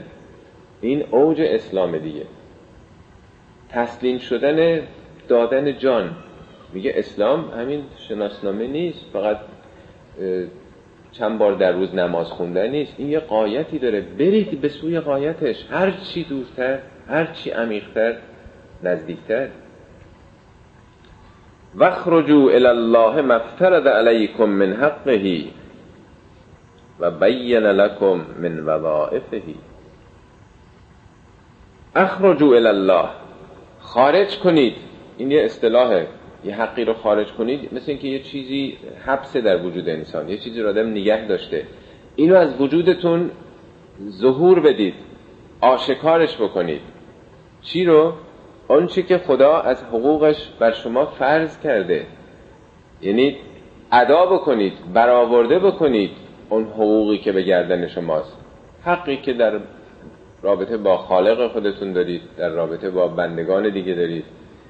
[0.82, 2.26] این اوج اسلام دیگه.
[3.70, 4.82] تسلیم شدن
[5.28, 6.16] دادن جان.
[6.74, 9.38] میگه اسلام همین شناسنامه نیست فقط
[11.12, 12.94] چند بار در روز نماز خوندن نیست.
[12.98, 14.02] این یه قایتی داره.
[14.02, 18.16] برید به سوی قایتش هر چی دورتر هر چی عمیقتر
[18.84, 19.48] نزدیکتر.
[21.78, 25.44] وخرجوا الى الله مفترد علیکم من حقه
[27.00, 29.42] و بین لکم من وظائفه.
[31.96, 33.10] اخرجوا الله.
[33.80, 34.76] خارج کنید.
[35.18, 36.08] این یه اصطلاحه.
[36.46, 37.74] یه حقی رو خارج کنید.
[37.74, 40.30] مثل اینکه یه چیزی حبسه در وجود انسان.
[40.30, 41.68] یه چیزی رو آدم نگه داشته.
[42.16, 43.32] اینو از وجودتون
[44.10, 44.94] ظهور بدید.
[45.62, 46.82] آشکارش بکنید.
[47.62, 48.14] چی رو؟
[48.68, 52.06] آنچه که خدا از حقوقش بر شما فرض کرده.
[53.02, 53.38] یعنی
[53.92, 56.12] ادا بکنید برآورده بکنید.
[56.50, 58.38] اون حقوقی که به گردن شماست.
[58.86, 59.60] حقی که در
[60.44, 64.26] رابطه با خالق خودتون دارید در رابطه با بندگان دیگه دارید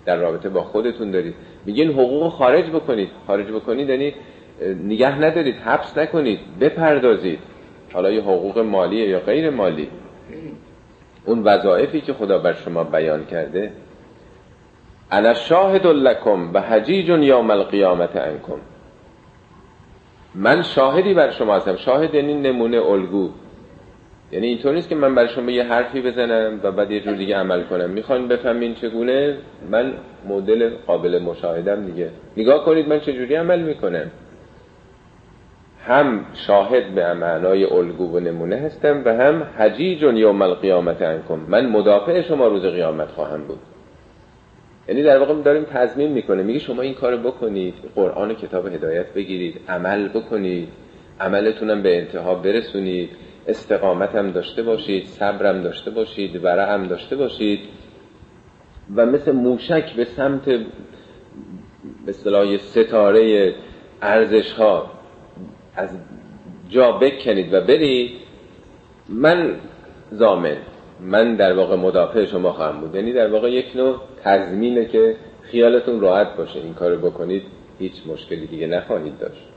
[0.05, 1.35] در رابطه با خودتون دارید.
[1.65, 3.09] میگین حقوق خارج بکنید.
[3.27, 4.13] خارج بکنید یعنی
[4.83, 7.39] نگه ندارید حبس نکنید بپردازید.
[7.93, 9.89] حالا یه حقوق مالی یا غیر مالی.
[11.25, 13.71] اون وظایفی که خدا بر شما بیان کرده.
[15.11, 18.59] انا شاهد لکم و حجیج یوم القیامت انکم
[20.35, 21.75] من شاهدی بر شما هستم.
[21.75, 23.29] شاهد یعنی نمونه الگو.
[24.31, 27.35] یعنی اینطور نیست که من برای شما یه حرفی بزنم و بعد یه جور دیگه
[27.35, 27.89] عمل کنم.
[27.89, 29.37] می‌خواین بفهمین چگونه؟
[29.71, 29.93] من
[30.27, 32.09] مدل قابل مشاهدم دیگه.
[32.37, 34.11] نگاه کنید من چجوری عمل می‌کنم.
[35.85, 41.65] هم شاهد به معنای الگو و نمونه هستم و هم حجیج یوم القیامت انکم من
[41.69, 43.59] مدافع شما روز قیامت خواهم بود.
[44.87, 46.43] یعنی در واقع داریم تضمین می‌کنه.
[46.43, 47.73] میگه شما این کارو بکنید.
[47.95, 49.61] قرآن و کتاب هدایت بگیرید.
[49.69, 50.69] عمل بکنید.
[51.19, 53.09] عملتونم به انتها برسونید.
[53.47, 57.59] استقامت هم داشته باشید صبرم داشته باشید ورع هم داشته باشید
[58.95, 60.45] و مثل موشک به سمت
[62.05, 63.55] به صلاح ستاره
[64.01, 64.91] ارزش ها
[65.75, 65.97] از
[66.69, 68.11] جا بکنید و برید.
[69.09, 69.55] من
[70.11, 70.57] زامن
[70.99, 72.95] من در واقع مدافع شما خواهم بود.
[72.95, 77.43] یعنی در واقع یک نوع تضمینه که خیالتون راحت باشه این کارو بکنید
[77.79, 79.50] هیچ مشکلی دیگه نخواهید داشت.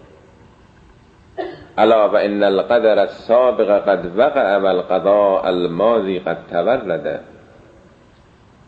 [1.78, 7.20] الا و ان القدر السابق قد وقع و القضاء الماضی قد تورده.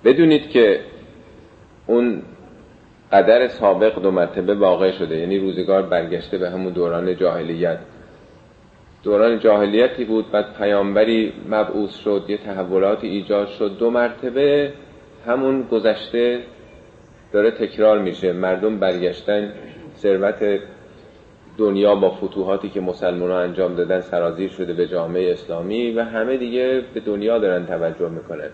[0.05, 0.81] بدونید که
[1.87, 2.23] اون
[3.13, 7.79] قدر سابق دو مرتبه واقع شده یعنی روزگار برگشته به همون دوران جاهلیت.
[9.03, 13.79] دوران جاهلیتی بود بعد پیامبری مبعوث شد یه تحولاتی ایجاد شد.
[13.79, 14.73] دو مرتبه
[15.27, 16.41] همون گذشته
[17.33, 18.33] داره تکرار میشه.
[18.33, 19.53] مردم برگشتن
[19.97, 20.61] ثروت
[21.59, 26.37] دنیا با فتوحاتی که مسلمان ها انجام دادن سرازیر شده به جامعه اسلامی و همه
[26.37, 28.49] دیگه به دنیا دارن توجه می‌کنن.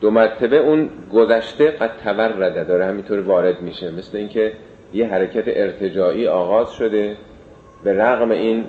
[0.00, 3.90] دو مرتبه اون گذشته قد تورده داره همینطور وارد میشه.
[3.90, 4.52] مثل اینکه
[4.94, 7.16] یه حرکت ارتجاعی آغاز شده
[7.84, 8.64] به رغم این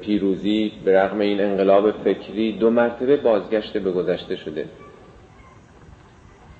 [0.00, 4.64] پیروزی به رغم این انقلاب فکری دو مرتبه بازگشت به گذشته شده.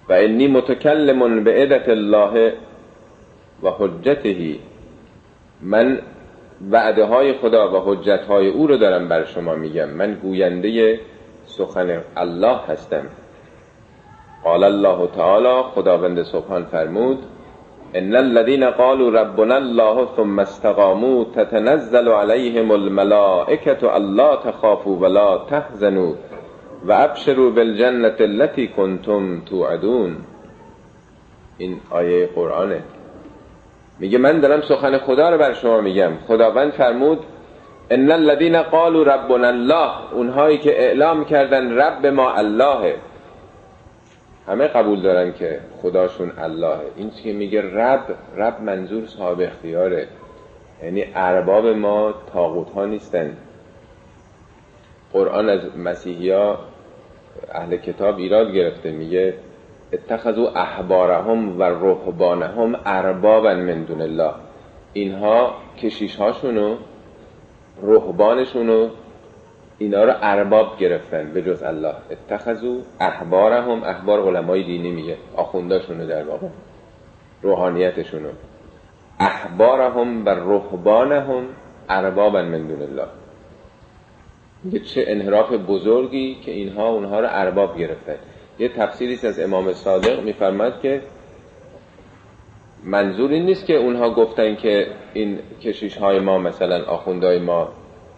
[0.09, 2.53] و انی متکلم به عدت الله
[3.63, 4.61] و حجتهی
[5.61, 5.99] من
[6.71, 9.89] وعده های خدا و حجت های او رو دارم بر شما میگم.
[9.89, 11.01] من گوینده
[11.47, 13.05] سخن الله هستم.
[14.45, 17.19] قال الله تعالی خداوند سبحان فرمود
[17.95, 26.15] ان الذين قالوا ربنا الله ثم استقاموا تتنزل عليهم الملائكه الا تخافوا ولا تحزنوا
[26.89, 30.17] وابشروا بالجنه التي كنتم توعدون.
[31.59, 32.83] این آیه قرآنه.
[33.99, 36.13] میگه من دارم سخن خدا رو بر شما میگم.
[36.29, 37.19] خداوند فرمود
[37.91, 40.13] ان الذين قالوا ربنا الله.
[40.13, 42.97] اونهایی که اعلام کردن رب ما اللهه.
[44.47, 46.81] همه قبول دارن که خداشون اللهه.
[46.97, 48.01] این که میگه رب
[48.37, 50.09] رب منظور صاحب اختیاره.
[50.83, 53.37] یعنی ارباب ما تاغوت ها نیستن.
[55.13, 56.59] قرآن از مسیحی ها
[57.53, 58.91] اهل کتاب ایراد گرفته.
[58.91, 59.35] میگه
[59.93, 64.33] اتخذوا احبارهم و رهبانهم اربابا من دون الله.
[64.93, 66.77] اینها کشیش هاشونو
[67.83, 68.89] رهبانشونو
[69.79, 71.95] اینا رو ارباب گرفتن به جز الله.
[72.11, 76.47] اتخذوا احبارهم احبار علمای دینی میگه آخونداشونو در واقع
[77.43, 78.29] روحانیتشونو.
[79.21, 81.45] احبارهم و رهبانهم
[81.89, 83.07] اربابا من دون الله.
[84.65, 88.17] میگه چه انحراف بزرگی که اینها اونها رو ارباب گرفتن.
[88.59, 91.03] یه تفسیری از امام صادق میفرماد که
[92.85, 97.69] منظور این نیست که اونها گفتن که این کشیش های ما مثلا آخوندهای ما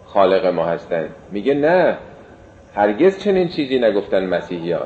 [0.05, 1.09] خالق ما هستن.
[1.31, 1.97] میگه نه
[2.75, 4.85] هرگز چنین چیزی نگفتن مسیحی ها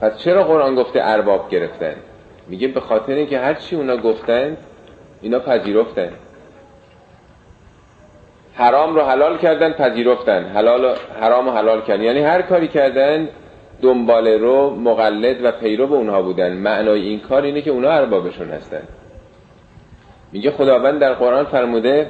[0.00, 1.94] پس چرا قرآن گفته ارباب گرفتن؟
[2.48, 4.56] میگه به خاطر اینکه هر چی اونا گفتن
[5.22, 6.10] اینا پذیرفتن.
[8.54, 10.44] حرام رو حلال کردن پذیرفتن.
[10.44, 12.02] حلال حرام رو حلال کردن.
[12.02, 13.28] یعنی هر کاری کردن
[13.84, 16.52] دنبال رو مقلد و پیرو به اونها بودن.
[16.52, 18.82] معنای این کار اینه که اونها اربابشون هستن.
[20.32, 22.06] میگه خداوند در قرآن فرموده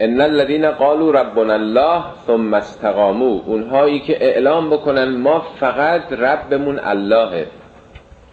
[0.00, 3.40] ان الذين قالوا ربنا الله ثم استقاموا.
[3.46, 7.46] اونهایی که اعلام بکنن ما فقط ربمون اللهه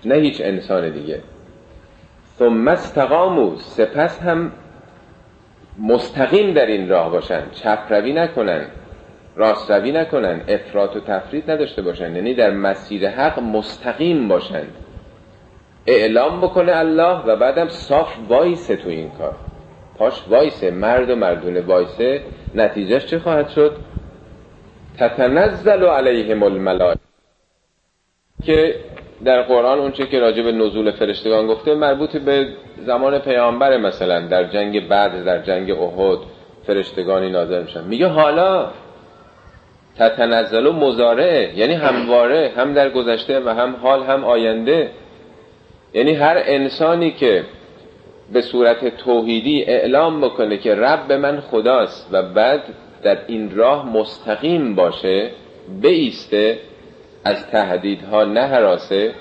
[0.05, 1.21] نه هیچ انسان دیگه.
[2.39, 4.51] ثم استقاموا سپس هم
[5.79, 8.65] مستقیم در این راه باشن چپ روی نکنن.
[9.37, 14.75] راست روی نکنن افراط و تفرید نداشته باشن یعنی در مسیر حق مستقیم باشند.
[15.87, 19.35] اعلام بکنه الله و بعدم صاف وایسه تو این کار.
[19.97, 22.21] پاش وایسه مرد و مردونه وایسه.
[22.55, 23.75] نتیجهش چه خواهد شد؟
[24.99, 26.99] تتنزل علیهم الملائکه.
[28.43, 28.75] که
[29.25, 32.47] در قرآن اونچه که راجع به نزول فرشتگان گفته مربوط به
[32.85, 36.19] زمان پیامبر مثلا در جنگ بعد در جنگ احد
[36.67, 37.83] فرشتگانی نازل میشن.
[37.83, 38.71] میگه حالا
[39.99, 44.89] تتنزل و مزارعه یعنی همواره هم در گذشته و هم حال هم آینده.
[45.93, 47.43] یعنی هر انسانی که
[48.33, 52.63] به صورت توحیدی اعلام بکنه که رب من خداست و بعد
[53.03, 55.29] در این راه مستقیم باشه
[55.81, 56.59] بیسته
[57.25, 59.11] از تهدیدها نه حراسه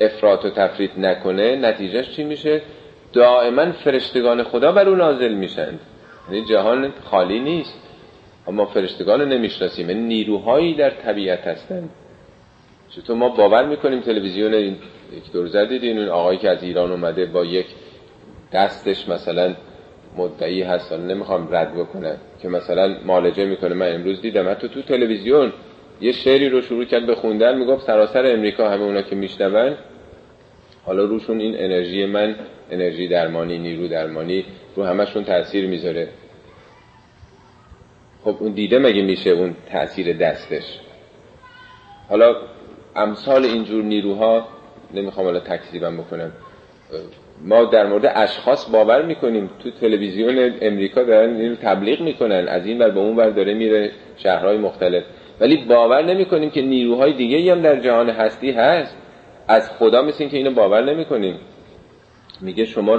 [0.00, 2.62] افراط و تفرید نکنه نتیجهش چی میشه؟
[3.12, 5.78] دائما فرشتگان خدا بر او نازل میشن.
[6.30, 7.85] یعنی جهان خالی نیست.
[8.48, 9.90] اما فرشتگان رو نمی‌شناسیم.
[9.90, 11.90] یعنی نیروهایی در طبیعت هستند.
[12.90, 17.44] چطور ما باور می‌کنیم تلویزیون یک دور زدید این آقایی که از ایران اومده با
[17.44, 17.66] یک
[18.52, 19.54] دستش مثلا
[20.16, 20.92] مدعی هست.
[20.92, 23.74] نمی‌خوام رد بکنه که مثلا مالجه می‌کنه.
[23.74, 25.52] من امروز دیدم حتی تو تلویزیون
[26.00, 27.58] یه شعری رو شروع کرد به خوندن.
[27.58, 29.74] می‌گفت سراسر امریکا همه اونا که میشنون
[30.84, 32.36] حالا روشون این انرژی من
[32.70, 34.44] انرژی درمانی نیرو درمانی
[34.76, 36.08] رو همشون تاثیر می‌ذاره.
[38.26, 40.78] خب اون دیده مگه میشه اون تاثیر دستش؟
[42.08, 42.36] حالا
[42.96, 44.48] امثال اینجور نیروها
[44.94, 46.32] نمی‌خوام حالا تکذیبم بکنم
[47.44, 49.50] ما در مورد اشخاص باور می‌کنیم.
[49.62, 53.90] تو تلویزیون امریکا دارن این تبلیغ می‌کنن از این ور به اون ور داره میره
[54.16, 55.04] شهرهای مختلف.
[55.40, 58.96] ولی باور نمی‌کنیم که نیروهای دیگه هم در جهان هستی هست.
[59.48, 61.38] از خدا مثل که اینو باور نمی‌کنیم.
[62.40, 62.98] میگه شما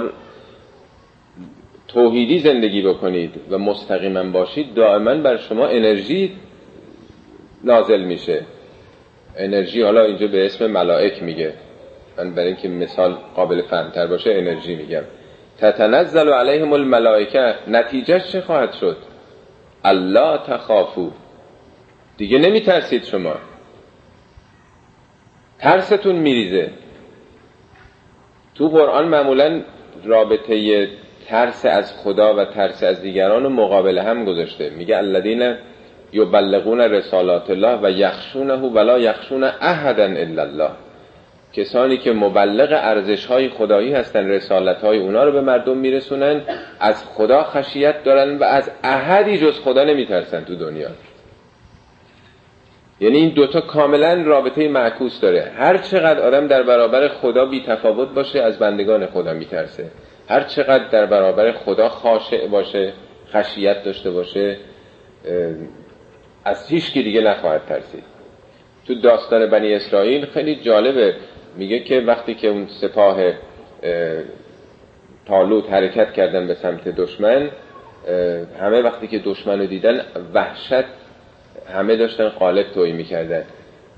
[1.88, 6.32] توحیدی زندگی بکنید و مستقیما باشید دائما بر شما انرژی
[7.64, 8.42] نازل میشه.
[9.36, 11.52] انرژی حالا اینجا به اسم ملائک میگه.
[12.18, 15.02] من برای اینکه مثال قابل فهمتر باشه انرژی میگم.
[15.58, 17.54] تتنزل علیهم الملائکه.
[17.68, 18.96] نتیجهش چه خواهد شد؟
[19.84, 21.10] الله تخافو.
[22.16, 23.34] دیگه نمیترسید شما.
[25.58, 26.70] ترستون میریزه.
[28.54, 29.62] تو قرآن معمولا
[30.04, 30.88] رابطه
[31.28, 34.70] ترس از خدا و ترس از دیگران رو مقابل هم گذاشته.
[34.70, 35.54] میگه الذین
[36.12, 40.70] یبلغون رسالات الله و یخشونه ولا یخشون احدا الا الله.
[41.52, 46.40] کسانی که مبلغ ارزش های خدایی هستن رسالت های اونا رو به مردم میرسونن
[46.80, 50.88] از خدا خشیت دارن و از احدی جز خدا نمیترسن تو دنیا.
[53.00, 55.52] یعنی این دوتا کاملا رابطه معکوس داره.
[55.56, 59.90] هر چقدر آدم در برابر خدا بی تفاوت باشه از بندگان خدا میترسه.
[60.28, 62.92] هر چقدر در برابر خدا خاشع باشه
[63.32, 64.56] خشیت داشته باشه
[66.44, 68.04] از هیچ کی دیگه نخواهد ترسید.
[68.86, 71.14] تو داستان بنی اسرائیل خیلی جالبه.
[71.56, 73.32] میگه که وقتی که اون سپاه
[75.26, 77.50] تالوت حرکت کردن به سمت دشمن
[78.60, 80.00] همه وقتی که دشمن رو دیدن
[80.34, 80.84] وحشت
[81.74, 83.44] همه داشتن قالب توی می‌کردن.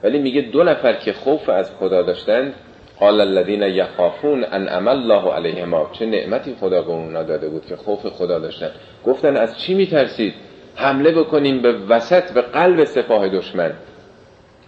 [0.02, 2.54] ولی میگه دو نفر که خوف از خدا داشتن
[3.00, 5.86] قال الذين يخافون ان عمل الله علیهم.
[5.92, 8.70] چه نعمتی خدا به اونا داده بود که خوف خدا داشتن.
[9.06, 10.34] گفتن از چی میترسید؟
[10.74, 13.72] حمله بکنیم به وسط به قلب سپاه دشمن.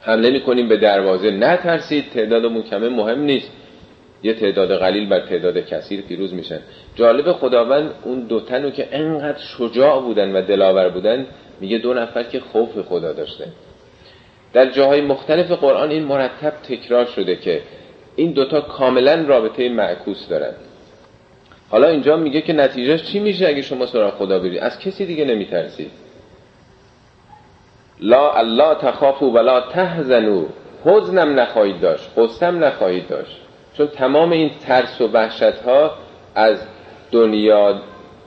[0.01, 1.30] حمله می‌کنیم به دروازه.
[1.30, 3.53] نترسید تعدادمون کمه مهم نیست.
[4.22, 6.59] یه تعداد قلیل بر تعداد کثیر پیروز میشن.
[6.95, 11.26] جالب خداوند اون دو تنو که انقدر شجاع بودن و دلاور بودن
[11.61, 13.45] میگه دو نفر که خوف خدا داشته
[14.53, 17.62] در جاهای مختلف قرآن این مرتب تکرار شده که
[18.17, 20.53] این دوتا کاملا رابطه معکوس دارن.
[21.71, 25.25] حالا اینجا میگه که نتیجهش چی میشه اگه شما سراغ خدا برید؟ از کسی دیگه
[25.25, 25.91] نمیترسید
[28.01, 30.47] لا الله تخافو ولا تحزنو
[30.85, 33.37] حزنم نخواهید داشت قصم نخواهید داشت.
[33.77, 35.91] چون تمام این ترس و وحشت ها
[36.35, 36.59] از
[37.13, 37.81] دنیا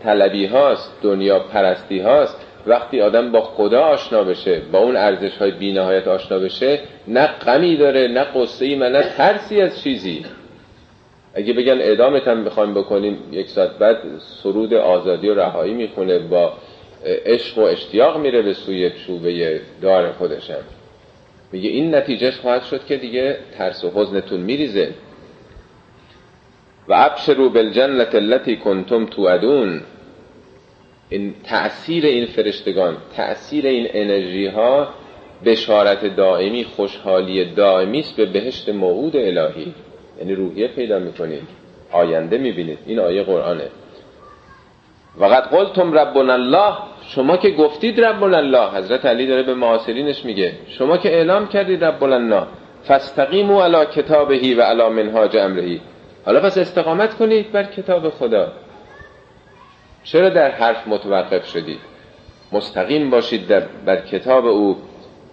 [0.04, 2.45] طلبی هاست دنیا پرستی هاست.
[2.68, 7.78] وقتی آدم با خدا آشنا بشه با اون ارزش های بینهایت آشنا بشه نه غمی
[7.78, 10.26] داره نه قصه ای نه ترسی از چیزی.
[11.34, 13.97] اگه بگن اعدامت هم بخوایم بکنیم یک ساعت بعد
[14.43, 16.53] سرود آزادی و رهایی می‌خونه با
[17.05, 20.63] عشق و اشتیاق میره به سوی چوبه دار خودشم
[21.51, 24.89] میگه این نتیجهش خواهد شد که دیگه ترس و حزنتون میریزه.
[26.88, 29.82] و ابشرو بالجنت التي کنتم توعدون.
[31.10, 34.88] این تأثیر این فرشتگان تأثیر این انرژی ها
[35.45, 39.74] بشارت دائمی خوشحالی دائمی است به بهشت موعود الهی.
[40.20, 41.47] یعنی روحیه پیدا می‌کنید
[41.91, 42.80] آینده می‌بینید.
[42.86, 43.68] این آیه قرآنه.
[45.20, 46.74] وقد قلتم ربنا الله.
[47.01, 50.51] شما که گفتید ربنا الله حضرت علی داره به معاصرینش میگه.
[50.68, 52.43] شما که اعلام کردید ربنا الله
[52.84, 55.82] فاستقیموا علی کتابه و علی منهاج امرهی.
[56.26, 58.51] حالا پس استقامت کنید بر کتاب خدا.
[60.06, 61.80] چرا در حرف متوقف شدید؟
[62.51, 64.78] مستقیم باشید در بر کتاب او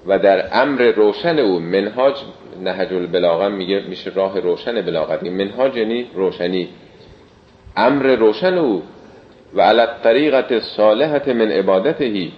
[0.07, 1.59] و در امر روشن او.
[1.59, 2.15] منهاج
[2.63, 5.23] نهج البلاغه میگه میشه راه روشن بلاغت.
[5.23, 6.69] منهاج یعنی روشنی.
[7.77, 8.83] امر روشن او
[9.55, 12.33] و علت طریقت صالحت من عبادتهی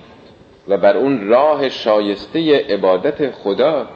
[0.68, 3.88] و بر اون راه شایسته عبادت خدا.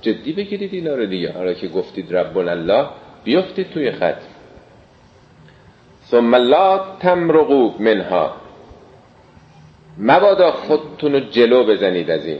[0.00, 1.32] جدی بگیرید اینا رو دیگه.
[1.32, 2.86] حالا که گفتید ربنا الله
[3.24, 4.33] بیافتید توی خط.
[6.10, 8.32] ثم لا تمرقو منها.
[9.98, 12.38] مبادا خودتون رو جلو بزنید از این.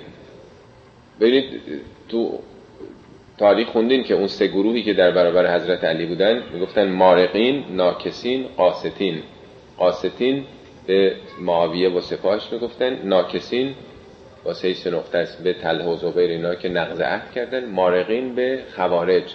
[1.20, 1.60] ببینید
[2.08, 2.38] تو
[3.38, 8.46] تاریخ خوندین که اون سه گروهی که در برابر حضرت علی بودن می‌گفتن مارقین ناکسین
[8.56, 9.22] قاستین.
[9.78, 10.44] قاستین
[10.86, 13.74] به معاویه و سپاهش می‌گفتن ناکسین
[14.44, 18.62] با سه نقطه است به تله و زبیر اینا که نقض عهد کردن مارقین به
[18.76, 19.34] خوارج.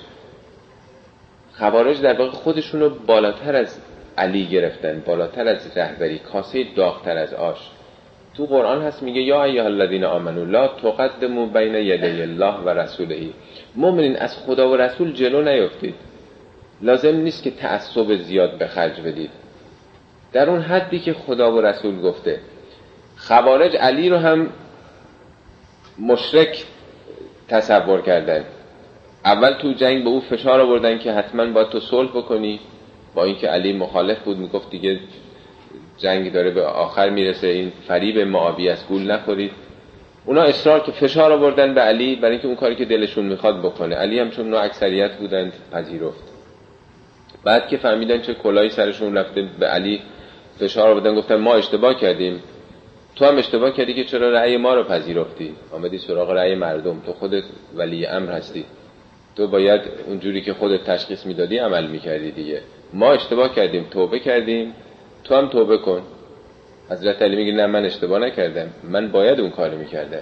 [1.53, 3.79] خوارج در واقع خودشون رو بالاتر از
[4.19, 7.57] علی گرفتن بالاتر از رهبری کاسه داغتر از آش.
[8.37, 13.29] تو قرآن هست میگه یا ایها الذین آمنوا لا تقدموا بین یدی الله و رسوله.
[13.75, 15.95] مؤمنین از خدا و رسول جلو نیفتید.
[16.81, 19.29] لازم نیست که تعصب زیاد به خرج بدید.
[20.33, 22.39] در اون حدی که خدا و رسول گفته
[23.17, 24.49] خوارج علی رو هم
[25.99, 26.65] مشرک
[27.47, 28.43] تصور کردن.
[29.25, 32.59] اول تو جنگ به او فشار آوردن که حتما باید تو صلح بکنی.
[33.25, 34.99] اینکه علی مخالف بود می‌گفت دیگه
[35.97, 39.51] جنگ داره به آخر می‌رسه این فریب معاویه از گول نخورید.
[40.25, 43.95] اونا اصرار که فشار آوردن به علی برای اینکه اون کاری که دلشون می‌خواد بکنه.
[43.95, 46.23] علی هم چون اونا اکثریت بودن پذیرفت.
[47.43, 50.01] بعد که فهمیدن چه کلایی سرشون رفته به علی
[50.59, 52.43] فشار آوردن گفتن ما اشتباه کردیم.
[53.15, 56.99] تو هم اشتباه کردی که چرا رأی ما رو پذیرفتی؟ آمدی سراغ رأی مردم.
[57.05, 57.43] تو خودت
[57.75, 58.65] ولی امر هستی.
[59.35, 62.61] تو باید اونجوری که خودت تشخیص می‌دادی عمل می‌کردی دیگه.
[62.93, 64.73] ما اشتباه کردیم توبه کردیم.
[65.23, 66.01] تو هم توبه کن.
[66.89, 68.69] حضرت علی میگه نه من اشتباه نکردم.
[68.83, 70.21] من باید اون کار می‌کردم.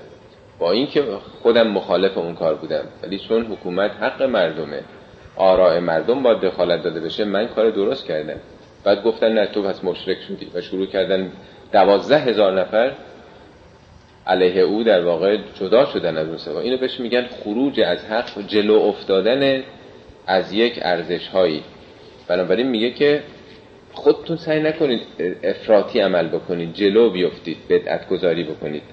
[0.59, 1.03] با اینکه
[1.41, 2.83] خودم مخالف اون کار بودم.
[3.03, 4.79] ولی چون حکومت حق مردمه
[5.35, 8.39] آراء مردم باید دخالت داده بشه من کار درست کردم.
[8.83, 11.31] بعد گفتن نه تو پس مشرک شدی و شروع کردن
[11.71, 12.91] دوازده هزار نفر
[14.27, 18.73] علیه او در واقع جدا شدن از اون اینو بهش میگن خروج از حق جلو
[18.73, 19.63] افتادن
[20.27, 21.63] از یک ارزش هایی
[22.27, 23.23] بنابراین میگه که
[23.93, 25.01] خودتون سعی نکنید
[25.43, 28.83] افراطی عمل بکنید جلو بیفتید بدعت گذاری بکنید.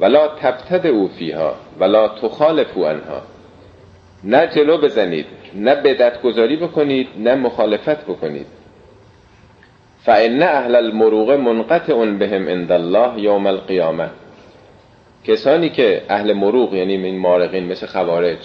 [0.00, 3.22] ولا تبتد او فیها ولا تخالفو انها
[4.24, 8.46] نه جلو بزنید نه بدعت گذاری بکنید نه مخالفت بکنید.
[10.04, 14.10] فان اهل المروغ منقطع بهم عند الله یوم القیامه
[15.24, 18.38] کسانی که اهل مروغ یعنی این مارقین مثل خوارج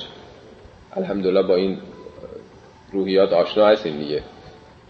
[0.95, 1.77] الحمدلله با این
[2.93, 4.21] روحیات آشنا هستیم دیگه.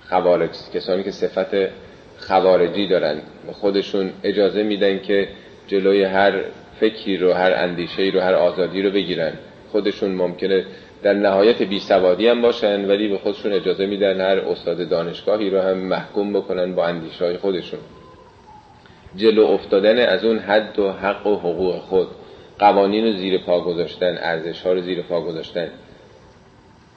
[0.09, 1.69] خوارج کسانی که صفت
[2.17, 5.27] خوارجی دارن خودشون اجازه میدن که
[5.67, 6.33] جلوی هر
[6.79, 9.33] فکری رو هر اندیشه رو هر آزادی رو بگیرن.
[9.71, 10.65] خودشون ممکنه
[11.03, 15.61] در نهایت بی سوادی هم باشن ولی به خودشون اجازه میدن هر استاد دانشگاهی رو
[15.61, 17.79] هم محکوم بکنن با اندیشه های خودشون.
[19.15, 22.07] جلو افتادن از اون حد و حق و حقوق خود.
[22.59, 25.67] قوانین رو زیر پا گذاشتن ارزش ها رو زیر پا گذاشتن.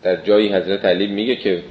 [0.02, 1.62] در جایی حضرت علی میگه که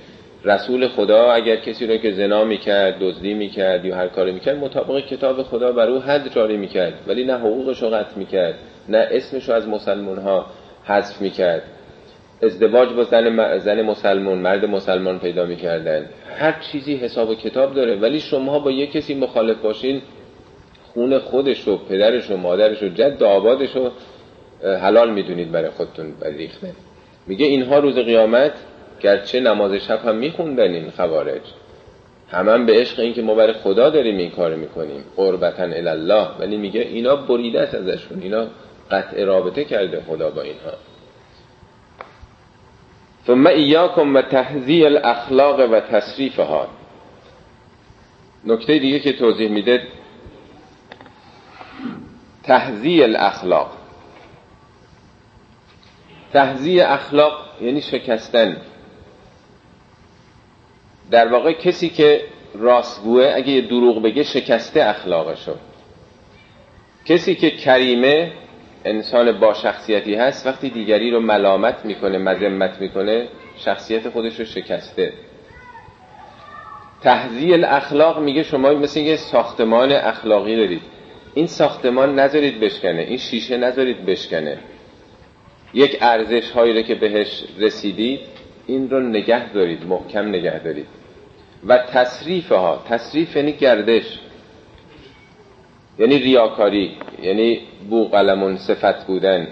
[0.44, 5.06] رسول خدا اگر کسی رو که زنا می‌کرد دزدی می‌کرد یا هر کاری می‌کرد مطابق
[5.06, 8.56] کتاب خدا بر او حد جاری می‌کرد ولی نه حقوقش رو قطع می‌کرد
[8.90, 10.46] نه اسمش رو از مسلمان ها
[10.84, 11.62] حذف می‌کرد.
[12.44, 16.06] ازدواج با زن, زن مسلمان مرد مسلمان پیدا می‌کردن.
[16.38, 20.02] هر چیزی حساب و کتاب داره ولی شما با یه کسی مخالف باشین
[20.94, 23.92] خون خودش و پدرش و مادرش و جد آبادش رو
[24.64, 26.74] حلال می‌دونید برای خودتون ریختن.
[27.28, 28.54] میگه اینها روز قیامت
[29.02, 31.42] گرچه نماز شب هم میخوندن این خوارج.
[32.32, 35.04] همه هم به عشق این که ما برای خدا داریم این کار می‌کنیم.
[35.16, 38.22] قربتا الله ولی میگه اینا بریده است ازشون.
[38.22, 38.48] اینا
[38.92, 40.74] قطع رابطه کرده خدا با اینها.
[43.28, 46.68] ثم ایاکم و تهذیه الاخلاق و تصریفها.
[48.46, 49.82] نکته دیگه که توضیح میده
[52.44, 53.85] تهذیه الاخلاق.
[56.36, 58.58] تهذیه اخلاق یعنی شکستن.
[61.12, 62.22] در واقع کسی که
[62.54, 65.56] راستگوه اگه یه دروغ بگه شکسته اخلاقشو.
[67.06, 68.32] کسی که کریمه
[68.86, 73.28] انسان با شخصیتی هست وقتی دیگری رو ملامت می‌کنه مذمت می‌کنه
[73.58, 75.14] شخصیت خودش رو شکسته.
[77.02, 80.82] تهذیل اخلاق میگه شما مثل یه ساختمان اخلاقی دارید.
[81.34, 84.58] این ساختمان نذارید بشکنه این شیشه نذارید بشکنه.
[85.76, 88.20] یک ارزش هایی رو که بهش رسیدید
[88.68, 90.88] این رو نگه دارید محکم نگه دارید.
[91.68, 94.20] و تصریف ها تصریف یعنی گردش.
[96.00, 99.48] یعنی ریاکاری یعنی بوقلمون صفت بودن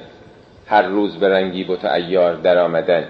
[0.68, 3.08] هر روز به رنگی و ایار در آمدن.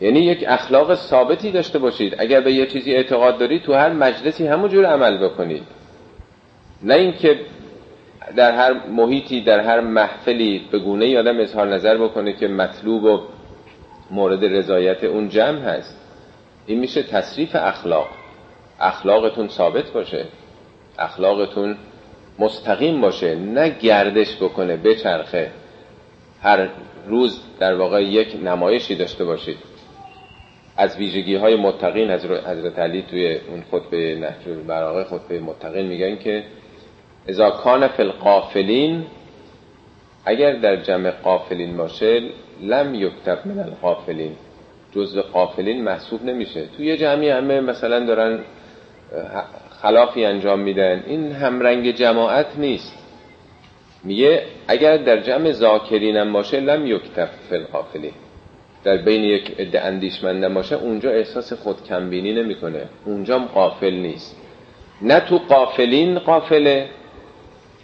[0.00, 2.14] یعنی یک اخلاق ثابتی داشته باشید.
[2.18, 5.62] اگر به یه چیزی اعتقاد دارید تو هر مجلسی همونجور عمل بکنید.
[6.82, 7.38] نه اینکه
[8.36, 13.20] در هر محیطی در هر محفلی به گونه آدم اظهار نظر بکنه که مطلوب و
[14.10, 15.96] مورد رضایت اون جمع هست.
[16.66, 18.08] این میشه تصریف اخلاق.
[18.80, 20.24] اخلاقتون ثابت باشه.
[20.98, 21.76] اخلاقتون
[22.38, 23.34] مستقیم باشه.
[23.34, 25.50] نه گردش بکنه بچرخه.
[26.42, 26.68] هر
[27.06, 29.58] روز در واقع یک نمایشی داشته باشید.
[30.76, 36.44] از ویژگی های متقین حضرت علی توی اون خطبه نهج البلاغه خطبه متقین میگن که
[37.28, 39.04] اذا کان فی القافلین
[40.24, 42.22] اگر در جمع قافلین باشه
[42.62, 44.32] لم یکتب من القافلین.
[44.92, 46.66] جزء قافلین محسوب نمیشه.
[46.76, 48.38] توی یه جمعی همه مثلا دارن
[49.82, 51.02] خلافی انجام میدن.
[51.06, 52.98] این همرنگ جماعت نیست.
[54.04, 57.58] میگه اگر در جمع ذاکرینم باشه لم یکتب فی
[58.84, 62.82] در بین یک عده اندیشمندم باشه اونجا احساس خود کمبینی نمی‌کنه.
[63.04, 64.36] اونجا قافل نیست.
[65.02, 66.88] نه تو قافلین قافله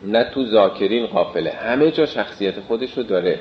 [0.02, 3.40] نه تو ذاکرین قافله همه جا شخصیت خودش رو داره.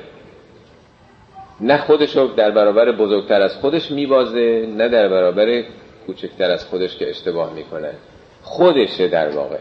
[1.60, 5.64] نه خودش رو در برابر بزرگتر از خودش میبازه نه در برابر
[6.06, 7.90] کوچکتر از خودش که اشتباه می‌کنه.
[8.42, 9.58] خودشه در واقع.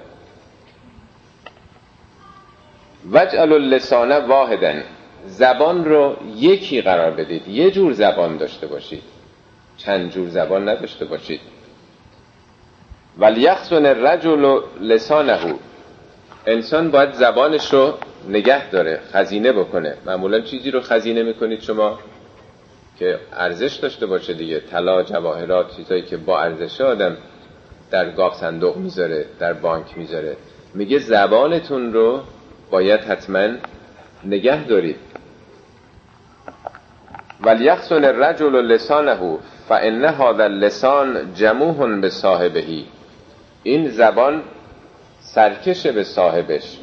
[3.12, 4.84] وجعل اللسانه واحدن
[5.26, 7.48] زبان رو یکی قرار بدید.
[7.48, 9.04] یه جور زبان داشته باشید.
[9.78, 11.42] چند جور زبان نداشته باشید.
[13.18, 15.56] ولیخسن الرجل لسانه.
[16.48, 17.94] انسان باید زبانش رو
[18.30, 19.98] نگه داره خزینه بکنه.
[20.06, 22.00] معمولا چیزی رو خزینه می‌کنید شما
[23.00, 24.60] که ارزش داشته باشه دیگه.
[24.60, 27.18] طلا جواهرات چیزایی که با ارزش آدم
[27.92, 30.38] در گاف صندوق می‌ذاره در بانک می‌ذاره.
[30.74, 32.22] میگه زبانتون رو
[32.72, 33.48] باید حتما
[34.26, 35.00] نگه دارید.
[37.42, 39.38] ولیخسن الرجل لسانه
[39.68, 42.86] فان هذا اللسان جموح به صاحبهی
[43.64, 44.44] این زبان
[45.28, 46.78] سرکش به صاحبش.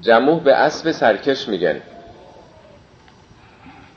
[0.00, 1.80] جموح به اسب سرکش میگن.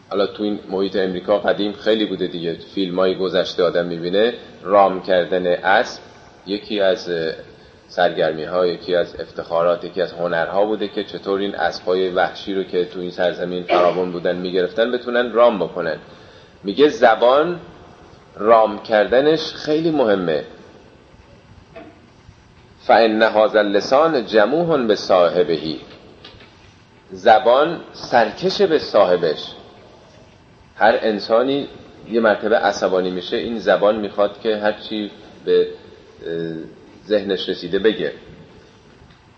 [0.10, 2.54] حالا تو این محیط امریکا قدیم خیلی بوده دیگه.
[2.54, 4.34] فیلم های گذشته آدم می‌بینه
[4.64, 6.02] رام کردن اسب.
[6.46, 7.12] یکی از
[7.88, 12.54] سرگرمی ها یکی از افتخارات یکی از هنرها بوده که چطور این اسب های وحشی
[12.54, 15.98] رو که تو این سرزمین فراوان بودن می‌گرفتن بتونن رام بکنن.
[16.64, 17.60] میگه زبان
[18.36, 20.44] رام کردنش خیلی مهمه.
[22.90, 25.80] فان هذا اللسان جموح به صاحبهی
[27.12, 29.52] زبان سرکش به صاحبش.
[30.76, 31.68] هر انسانی
[32.12, 35.12] یه مرتبه عصبانی میشه این زبان می‌خواد که هرچی
[35.46, 35.68] به
[37.08, 38.14] ذهنش رسیده بگه.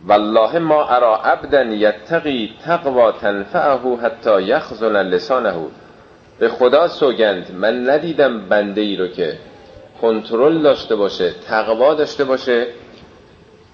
[0.08, 5.54] والله ما ارا عبدا یتقی تقوا تنفعه حتی یخزن لسانه.
[6.40, 9.38] به خدا سوگند من ندیدم بنده ای رو که
[10.02, 12.68] کنترل داشته باشه تقوا داشته باشه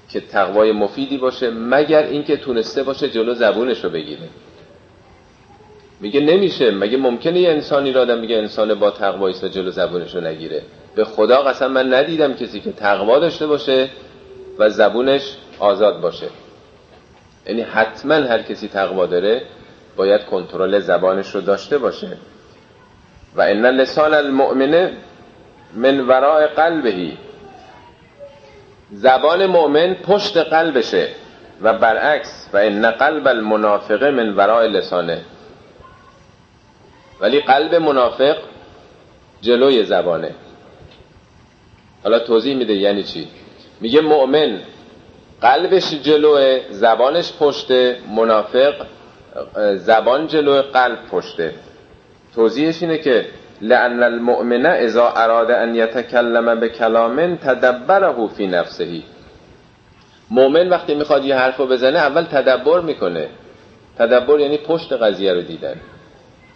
[0.10, 4.30] که تقوای مفیدی باشه مگر اینکه تونسته باشه جلو زبونش رو بگیره.
[6.00, 10.16] میگه نمیشه مگه ممکنه یه انسانی را آدم میگه انسان با تقوا ایسا جلو زبونش
[10.16, 10.62] رو نگیره.
[10.96, 13.90] به خدا قسم من ندیدم کسی که تقوا داشته باشه
[14.58, 16.28] و زبونش آزاد باشه.
[17.48, 19.42] یعنی حتما هر کسی تقوا داره
[19.96, 22.18] باید کنترل زبانش رو داشته باشه.
[23.36, 24.92] و ان لسان المؤمن
[25.76, 27.18] من وراء قلبهی
[28.92, 31.08] زبان مؤمن پشت قلبشه
[31.62, 35.22] و برعکس و ان قلب المنافق من وراء لسانه.
[37.20, 38.38] ولی قلب منافق
[39.42, 40.32] جلوی زبانه.
[42.04, 43.28] حالا توضیح میده یعنی چی؟
[43.82, 44.60] میگه مؤمن
[45.42, 48.74] قلبش جلوه زبانش پشته منافق
[49.76, 51.54] زبان جلو قلب پشته.
[52.36, 53.26] توضیحش اینه که
[53.62, 59.02] لأن المؤمن اذا اراد ان یتکلم به کلام تدبره فی نفسه.
[60.32, 63.30] مؤمن وقتی می‌خواد یه حرفو بزنه اول تدبر می‌کنه.
[63.98, 65.76] تدبر یعنی پشت قضیه رو دیدن.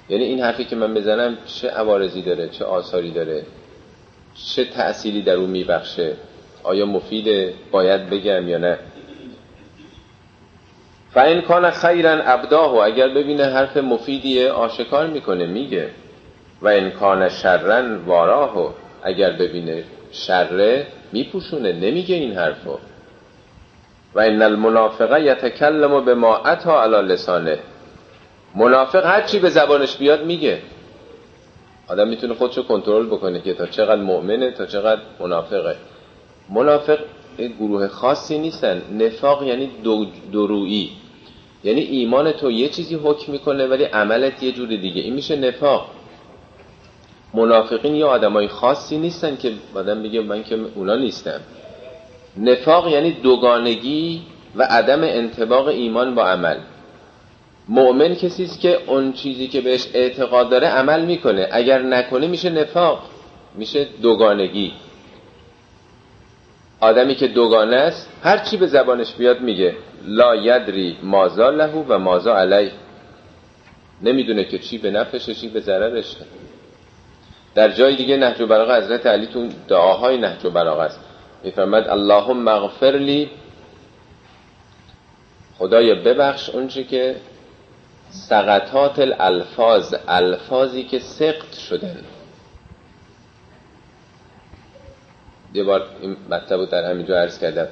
[0.09, 3.43] یعنی این حرفی که من بزنم چه عوارضی داره چه آثاری داره
[4.55, 6.13] چه تأثیری در اون میبخشه.
[6.63, 8.77] آیا مفیده؟ باید بگم یا نه؟
[11.13, 15.89] فاین کان خیرا ابداه و اگر ببینه حرف مفیدیه آشکار می‌کنه میگه.
[16.61, 22.77] و این کان شرن واراه اگر ببینه شره میپوشونه نمیگه این حرفو.
[24.15, 27.59] و این المنافقه یتکلم به ما عطا علی لسانه.
[28.55, 30.59] منافق هر چی به زبانش بیاد میگه.
[31.87, 35.75] آدم می‌تونه خودشو کنترل بکنه که تا چقدر مؤمنه تا چقدر منافقه.
[36.49, 36.99] منافق
[37.59, 38.81] گروه خاصی نیستن.
[38.99, 40.89] نفاق یعنی دو درویی
[41.63, 45.01] یعنی ایمان تو یه چیزی حکم می‌کنه ولی عملت یه جور دیگه.
[45.01, 45.89] این میشه نفاق.
[47.33, 51.41] منافقین یه آدمای خاصی نیستن که آدم میگه من که اونا نیستم
[52.37, 54.21] نفاق یعنی دوگانگی
[54.55, 56.57] و عدم انتباق ایمان با عمل.
[57.69, 61.47] مؤمن کسی است که اون چیزی که بهش اعتقاد داره عمل می‌کنه.
[61.51, 63.03] اگر نکنه میشه نفاق
[63.55, 64.73] میشه دوگانگی.
[66.79, 69.75] آدمی که دوگانه است هر چی به زبانش بیاد میگه
[70.07, 72.71] لا یدری مازا لهو و مازا علی
[74.01, 76.25] نمی‌دونه که چی به نفعشه چی به ضررشه
[77.55, 80.99] در جای دیگه نهج و حضرت علی تو دعاهای نهج و است.
[81.43, 83.29] میفرماد اللهم مغفر لی.
[85.57, 87.15] خدایا ببخش اونچه که
[88.09, 92.03] سقطات الالفاظ الفاظی که سقط شدن.
[95.53, 97.67] یه بار این مطلب در همینجا عرض کردم.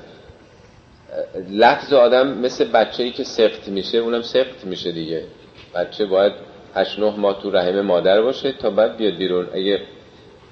[1.49, 5.23] لفظ آدم مثل بچه ای که سقط میشه اونم سقط میشه دیگه.
[5.75, 6.33] بچه باید
[6.75, 9.47] هشت نه ماه تو رحم مادر باشه تا بعد بیاد بیرون.
[9.53, 9.81] اگه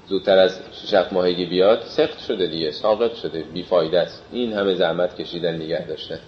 [0.08, 4.24] زودتر از شش ماهگی بیاد سقط شده دیگه ساقط شده بیفایده است.
[4.32, 6.18] این همه زحمت کشیدن نگه داشتن.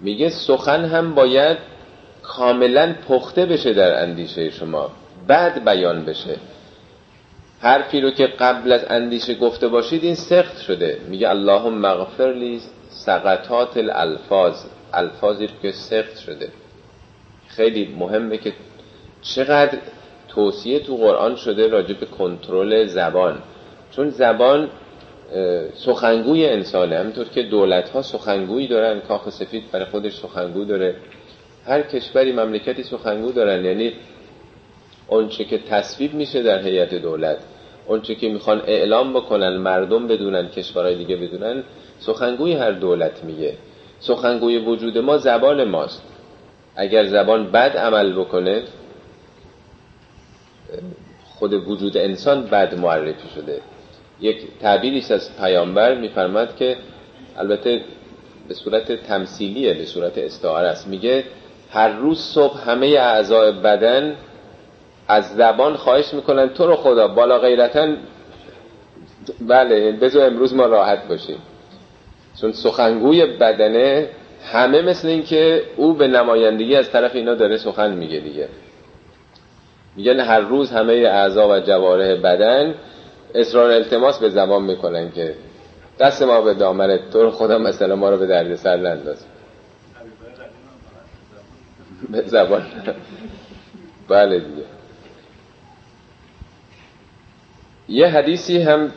[0.00, 1.58] میگه سخن هم باید
[2.22, 4.90] کاملا پخته بشه در اندیشه شما.
[5.26, 6.36] بعد بیان بشه.
[7.60, 10.98] حرفی رو که قبل از اندیشه گفته باشید این سخت شده.
[11.08, 14.64] میگه اللهم مغفر لی سقطات الالفاظ.
[14.92, 16.48] الفاظی که سخت شده.
[17.56, 18.52] خیلی مهمه که
[19.22, 19.78] چقدر
[20.28, 23.38] توصیه تو قرآن شده راجع به کنترل زبان.
[23.92, 24.68] چون زبان
[25.74, 26.98] سخنگوی انسانه.
[26.98, 30.94] همینطور که دولت ها سخنگویی دارن کاخ سفید برای خودش سخنگو داره.
[31.66, 33.64] هر کشوری مملکتی سخنگو دارن.
[33.64, 33.92] یعنی
[35.08, 37.38] اونچه که تصویب میشه در هیئت دولت
[37.86, 41.62] اونچه که می‌خوان اعلام بکنن مردم بدونن کشورهای دیگه بدونن
[41.98, 43.54] سخنگوی هر دولت میگه.
[44.00, 46.15] سخنگوی وجود ما زبان ماست.
[46.76, 48.62] اگر زبان بد عمل بکنه
[51.24, 53.60] خود وجود انسان بد معرفی شده.
[54.20, 56.76] یک تعبیری از پیامبر میفرماد که
[57.36, 57.80] البته
[58.48, 60.88] به صورت تمثیلیه به صورت استعاره است.
[60.88, 61.24] میگه
[61.70, 64.16] هر روز صبح همه اعضای بدن
[65.08, 67.94] از زبان خواهش می‌کنن تو رو خدا بالا غیرتا
[69.40, 71.38] بله بذار امروز ما راحت باشیم.
[72.40, 74.08] چون سخنگوی بدنه
[74.52, 78.48] همه مثل این که او به نمایندگی از طرف اینا داره سخن میگه دیگه.
[79.96, 82.74] میگن هر روز همه اعضا و جواره بدن
[83.34, 85.34] اصرار التماس به زبان می‌کنن که
[85.98, 89.24] دست ما به دامنت تو خدا مثلا ما رو به درد سر ننداز.
[92.10, 92.66] به زبان.
[94.08, 94.62] بله دیگه.
[97.88, 98.92] یه حدیثی هم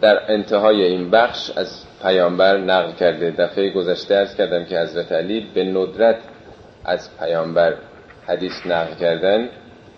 [0.00, 3.30] در انتهای این بخش از پیامبر نقل کرده.
[3.30, 6.16] دفعه گذشته ارز کردم که حضرت علی به ندرت
[6.84, 7.74] از پیامبر
[8.26, 9.48] حدیث نقل کردن.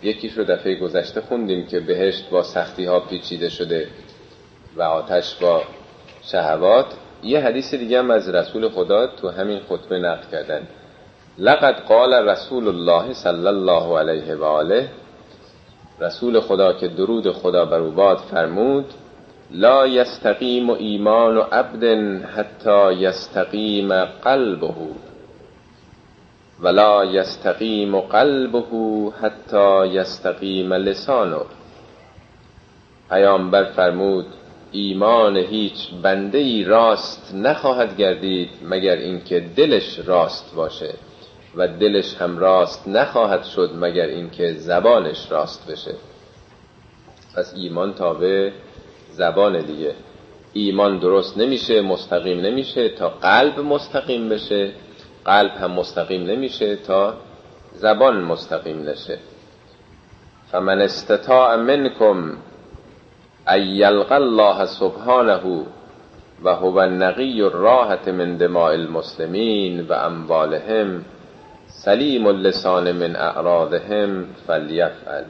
[0.03, 3.87] یکیش رو دفعه گذشته خوندیم که بهشت با سختی ها پیچیده شده
[4.77, 5.63] و آتش با
[6.23, 6.87] شهوات.
[7.23, 10.63] یه حدیث دیگه هم از رسول خدا تو همین خطبه نقل کردن.
[11.39, 14.89] لقد قال رسول الله صلی الله علیه و آله.
[16.01, 18.87] رسول خدا که درود خدا بر او باد فرمود
[19.55, 21.85] لا یستقیم ایمان و عبد
[22.25, 24.75] حتی یستقیم قلبه.
[26.61, 28.63] ولا یستقیم قلبه
[29.23, 31.41] حتی یستقیم لسانه.
[33.11, 34.27] پیامبر فرمود
[34.73, 40.95] ایمان هیچ بنده ای راست نخواهد گردید مگر اینکه دلش راست باشه
[41.57, 45.95] و دلش هم راست نخواهد شد مگر اینکه زبانش راست بشه.
[47.37, 48.51] پس ایمان تابع
[49.13, 49.95] زبان دیگه.
[50.53, 54.73] ایمان درست نمیشه مستقیم نمیشه تا قلب مستقیم بشه.
[55.25, 57.15] قلب هم مستقیم نمیشه تا
[57.75, 59.19] زبان مستقیم نشه.
[60.51, 62.37] فمن استطاع منکم
[63.49, 65.65] ای الله سبحانه
[66.45, 71.05] و هو النقی الراحت من دماء المسلمین و اموالهم
[71.67, 75.25] سلیم اللسان من اعراضهم فلیفعل.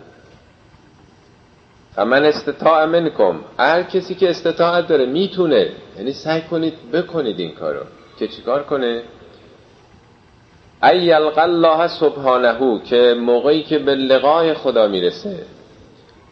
[1.95, 5.68] فمن استطاع منکم هر کسی که استطاعت داره می‌تونه.
[5.99, 7.80] یعنی سعی کنید بکنید این کارو.
[8.18, 9.03] که چیکار کنه؟
[10.82, 15.36] ای الله سبحانه که موقعی که به لقای خدا می‌رسه.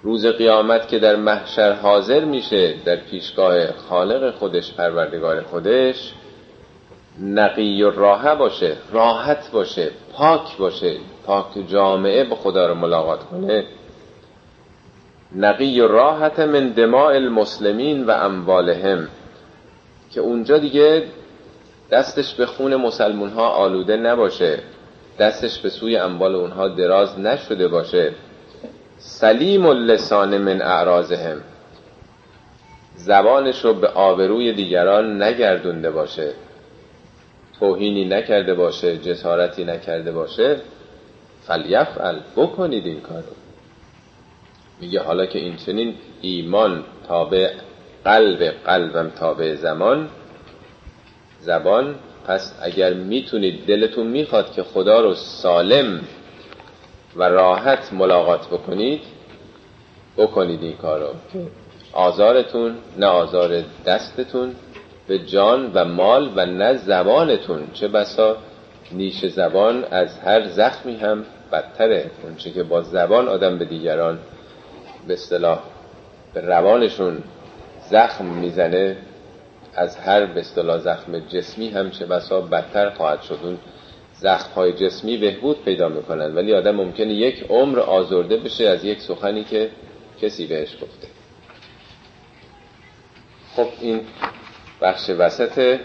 [0.03, 6.13] روز قیامت که در محشر حاضر میشه در پیشگاه خالق خودش پروردگار خودش
[7.21, 10.97] نقی و راحه باشه راحت باشه پاک باشه
[11.27, 13.65] پاک جامعه به خدا رو ملاقات کنه.
[15.37, 19.09] نقی راحت من دماء المسلمین و اموالهم.
[20.11, 21.05] که اونجا دیگه
[21.91, 24.59] دستش به خون مسلمون ها آلوده نباشه.
[25.19, 28.13] دستش به سوی اموال اونها دراز نشده باشه.
[28.99, 31.41] سلیم اللسان من اعراضهم.
[32.97, 36.33] زبانش رو به آبروی دیگران نگردونده باشه.
[37.59, 40.57] توهینی نکرده باشه جسارتی نکرده باشه.
[41.47, 43.40] فلیفعل بکنید این کارو.
[44.81, 47.51] میگه حالا که این چنین ایمان تابع
[48.05, 50.09] قلب قلبم تابع زمان
[51.41, 51.95] زبان
[52.27, 56.01] پس اگر می‌تونید دلتون می‌خواد که خدا رو سالم
[57.17, 59.01] و راحت ملاقات بکنید
[60.17, 61.09] بکنید این کارو.
[61.93, 64.55] آزارتون نه آزار دستتون
[65.09, 67.61] به جان و مال و نه زبانتون.
[67.73, 68.37] چه بسا
[68.93, 72.11] نیش زبان از هر زخمی هم بدتره.
[72.23, 74.19] اونچه که با زبان آدم به دیگران
[75.07, 75.61] به اصطلاح
[76.35, 77.23] به روانشون
[77.91, 78.97] زخم می‌زنه
[79.75, 83.39] از هر به اصطلاح زخم جسمی هم چه بسا بدتر خواهد شد.
[83.43, 83.59] اون
[84.15, 89.01] زخم های جسمی بهبود پیدا می‌کنن ولی آدم ممکنه یک عمر آزرده بشه از یک
[89.01, 89.71] سخنی که
[90.23, 91.09] کسی بهش گفته.
[93.57, 94.01] خب این
[94.81, 95.79] بخش وسط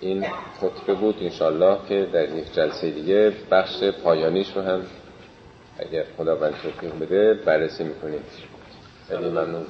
[0.00, 0.26] این
[0.60, 4.82] خطبه بود انشالله که در یک جلسه دیگه بخش پایانیش رو هم
[5.78, 8.20] اگر خداوند توفیق بده بررسی می‌کنیم.
[9.08, 9.66] خیلی ممنون.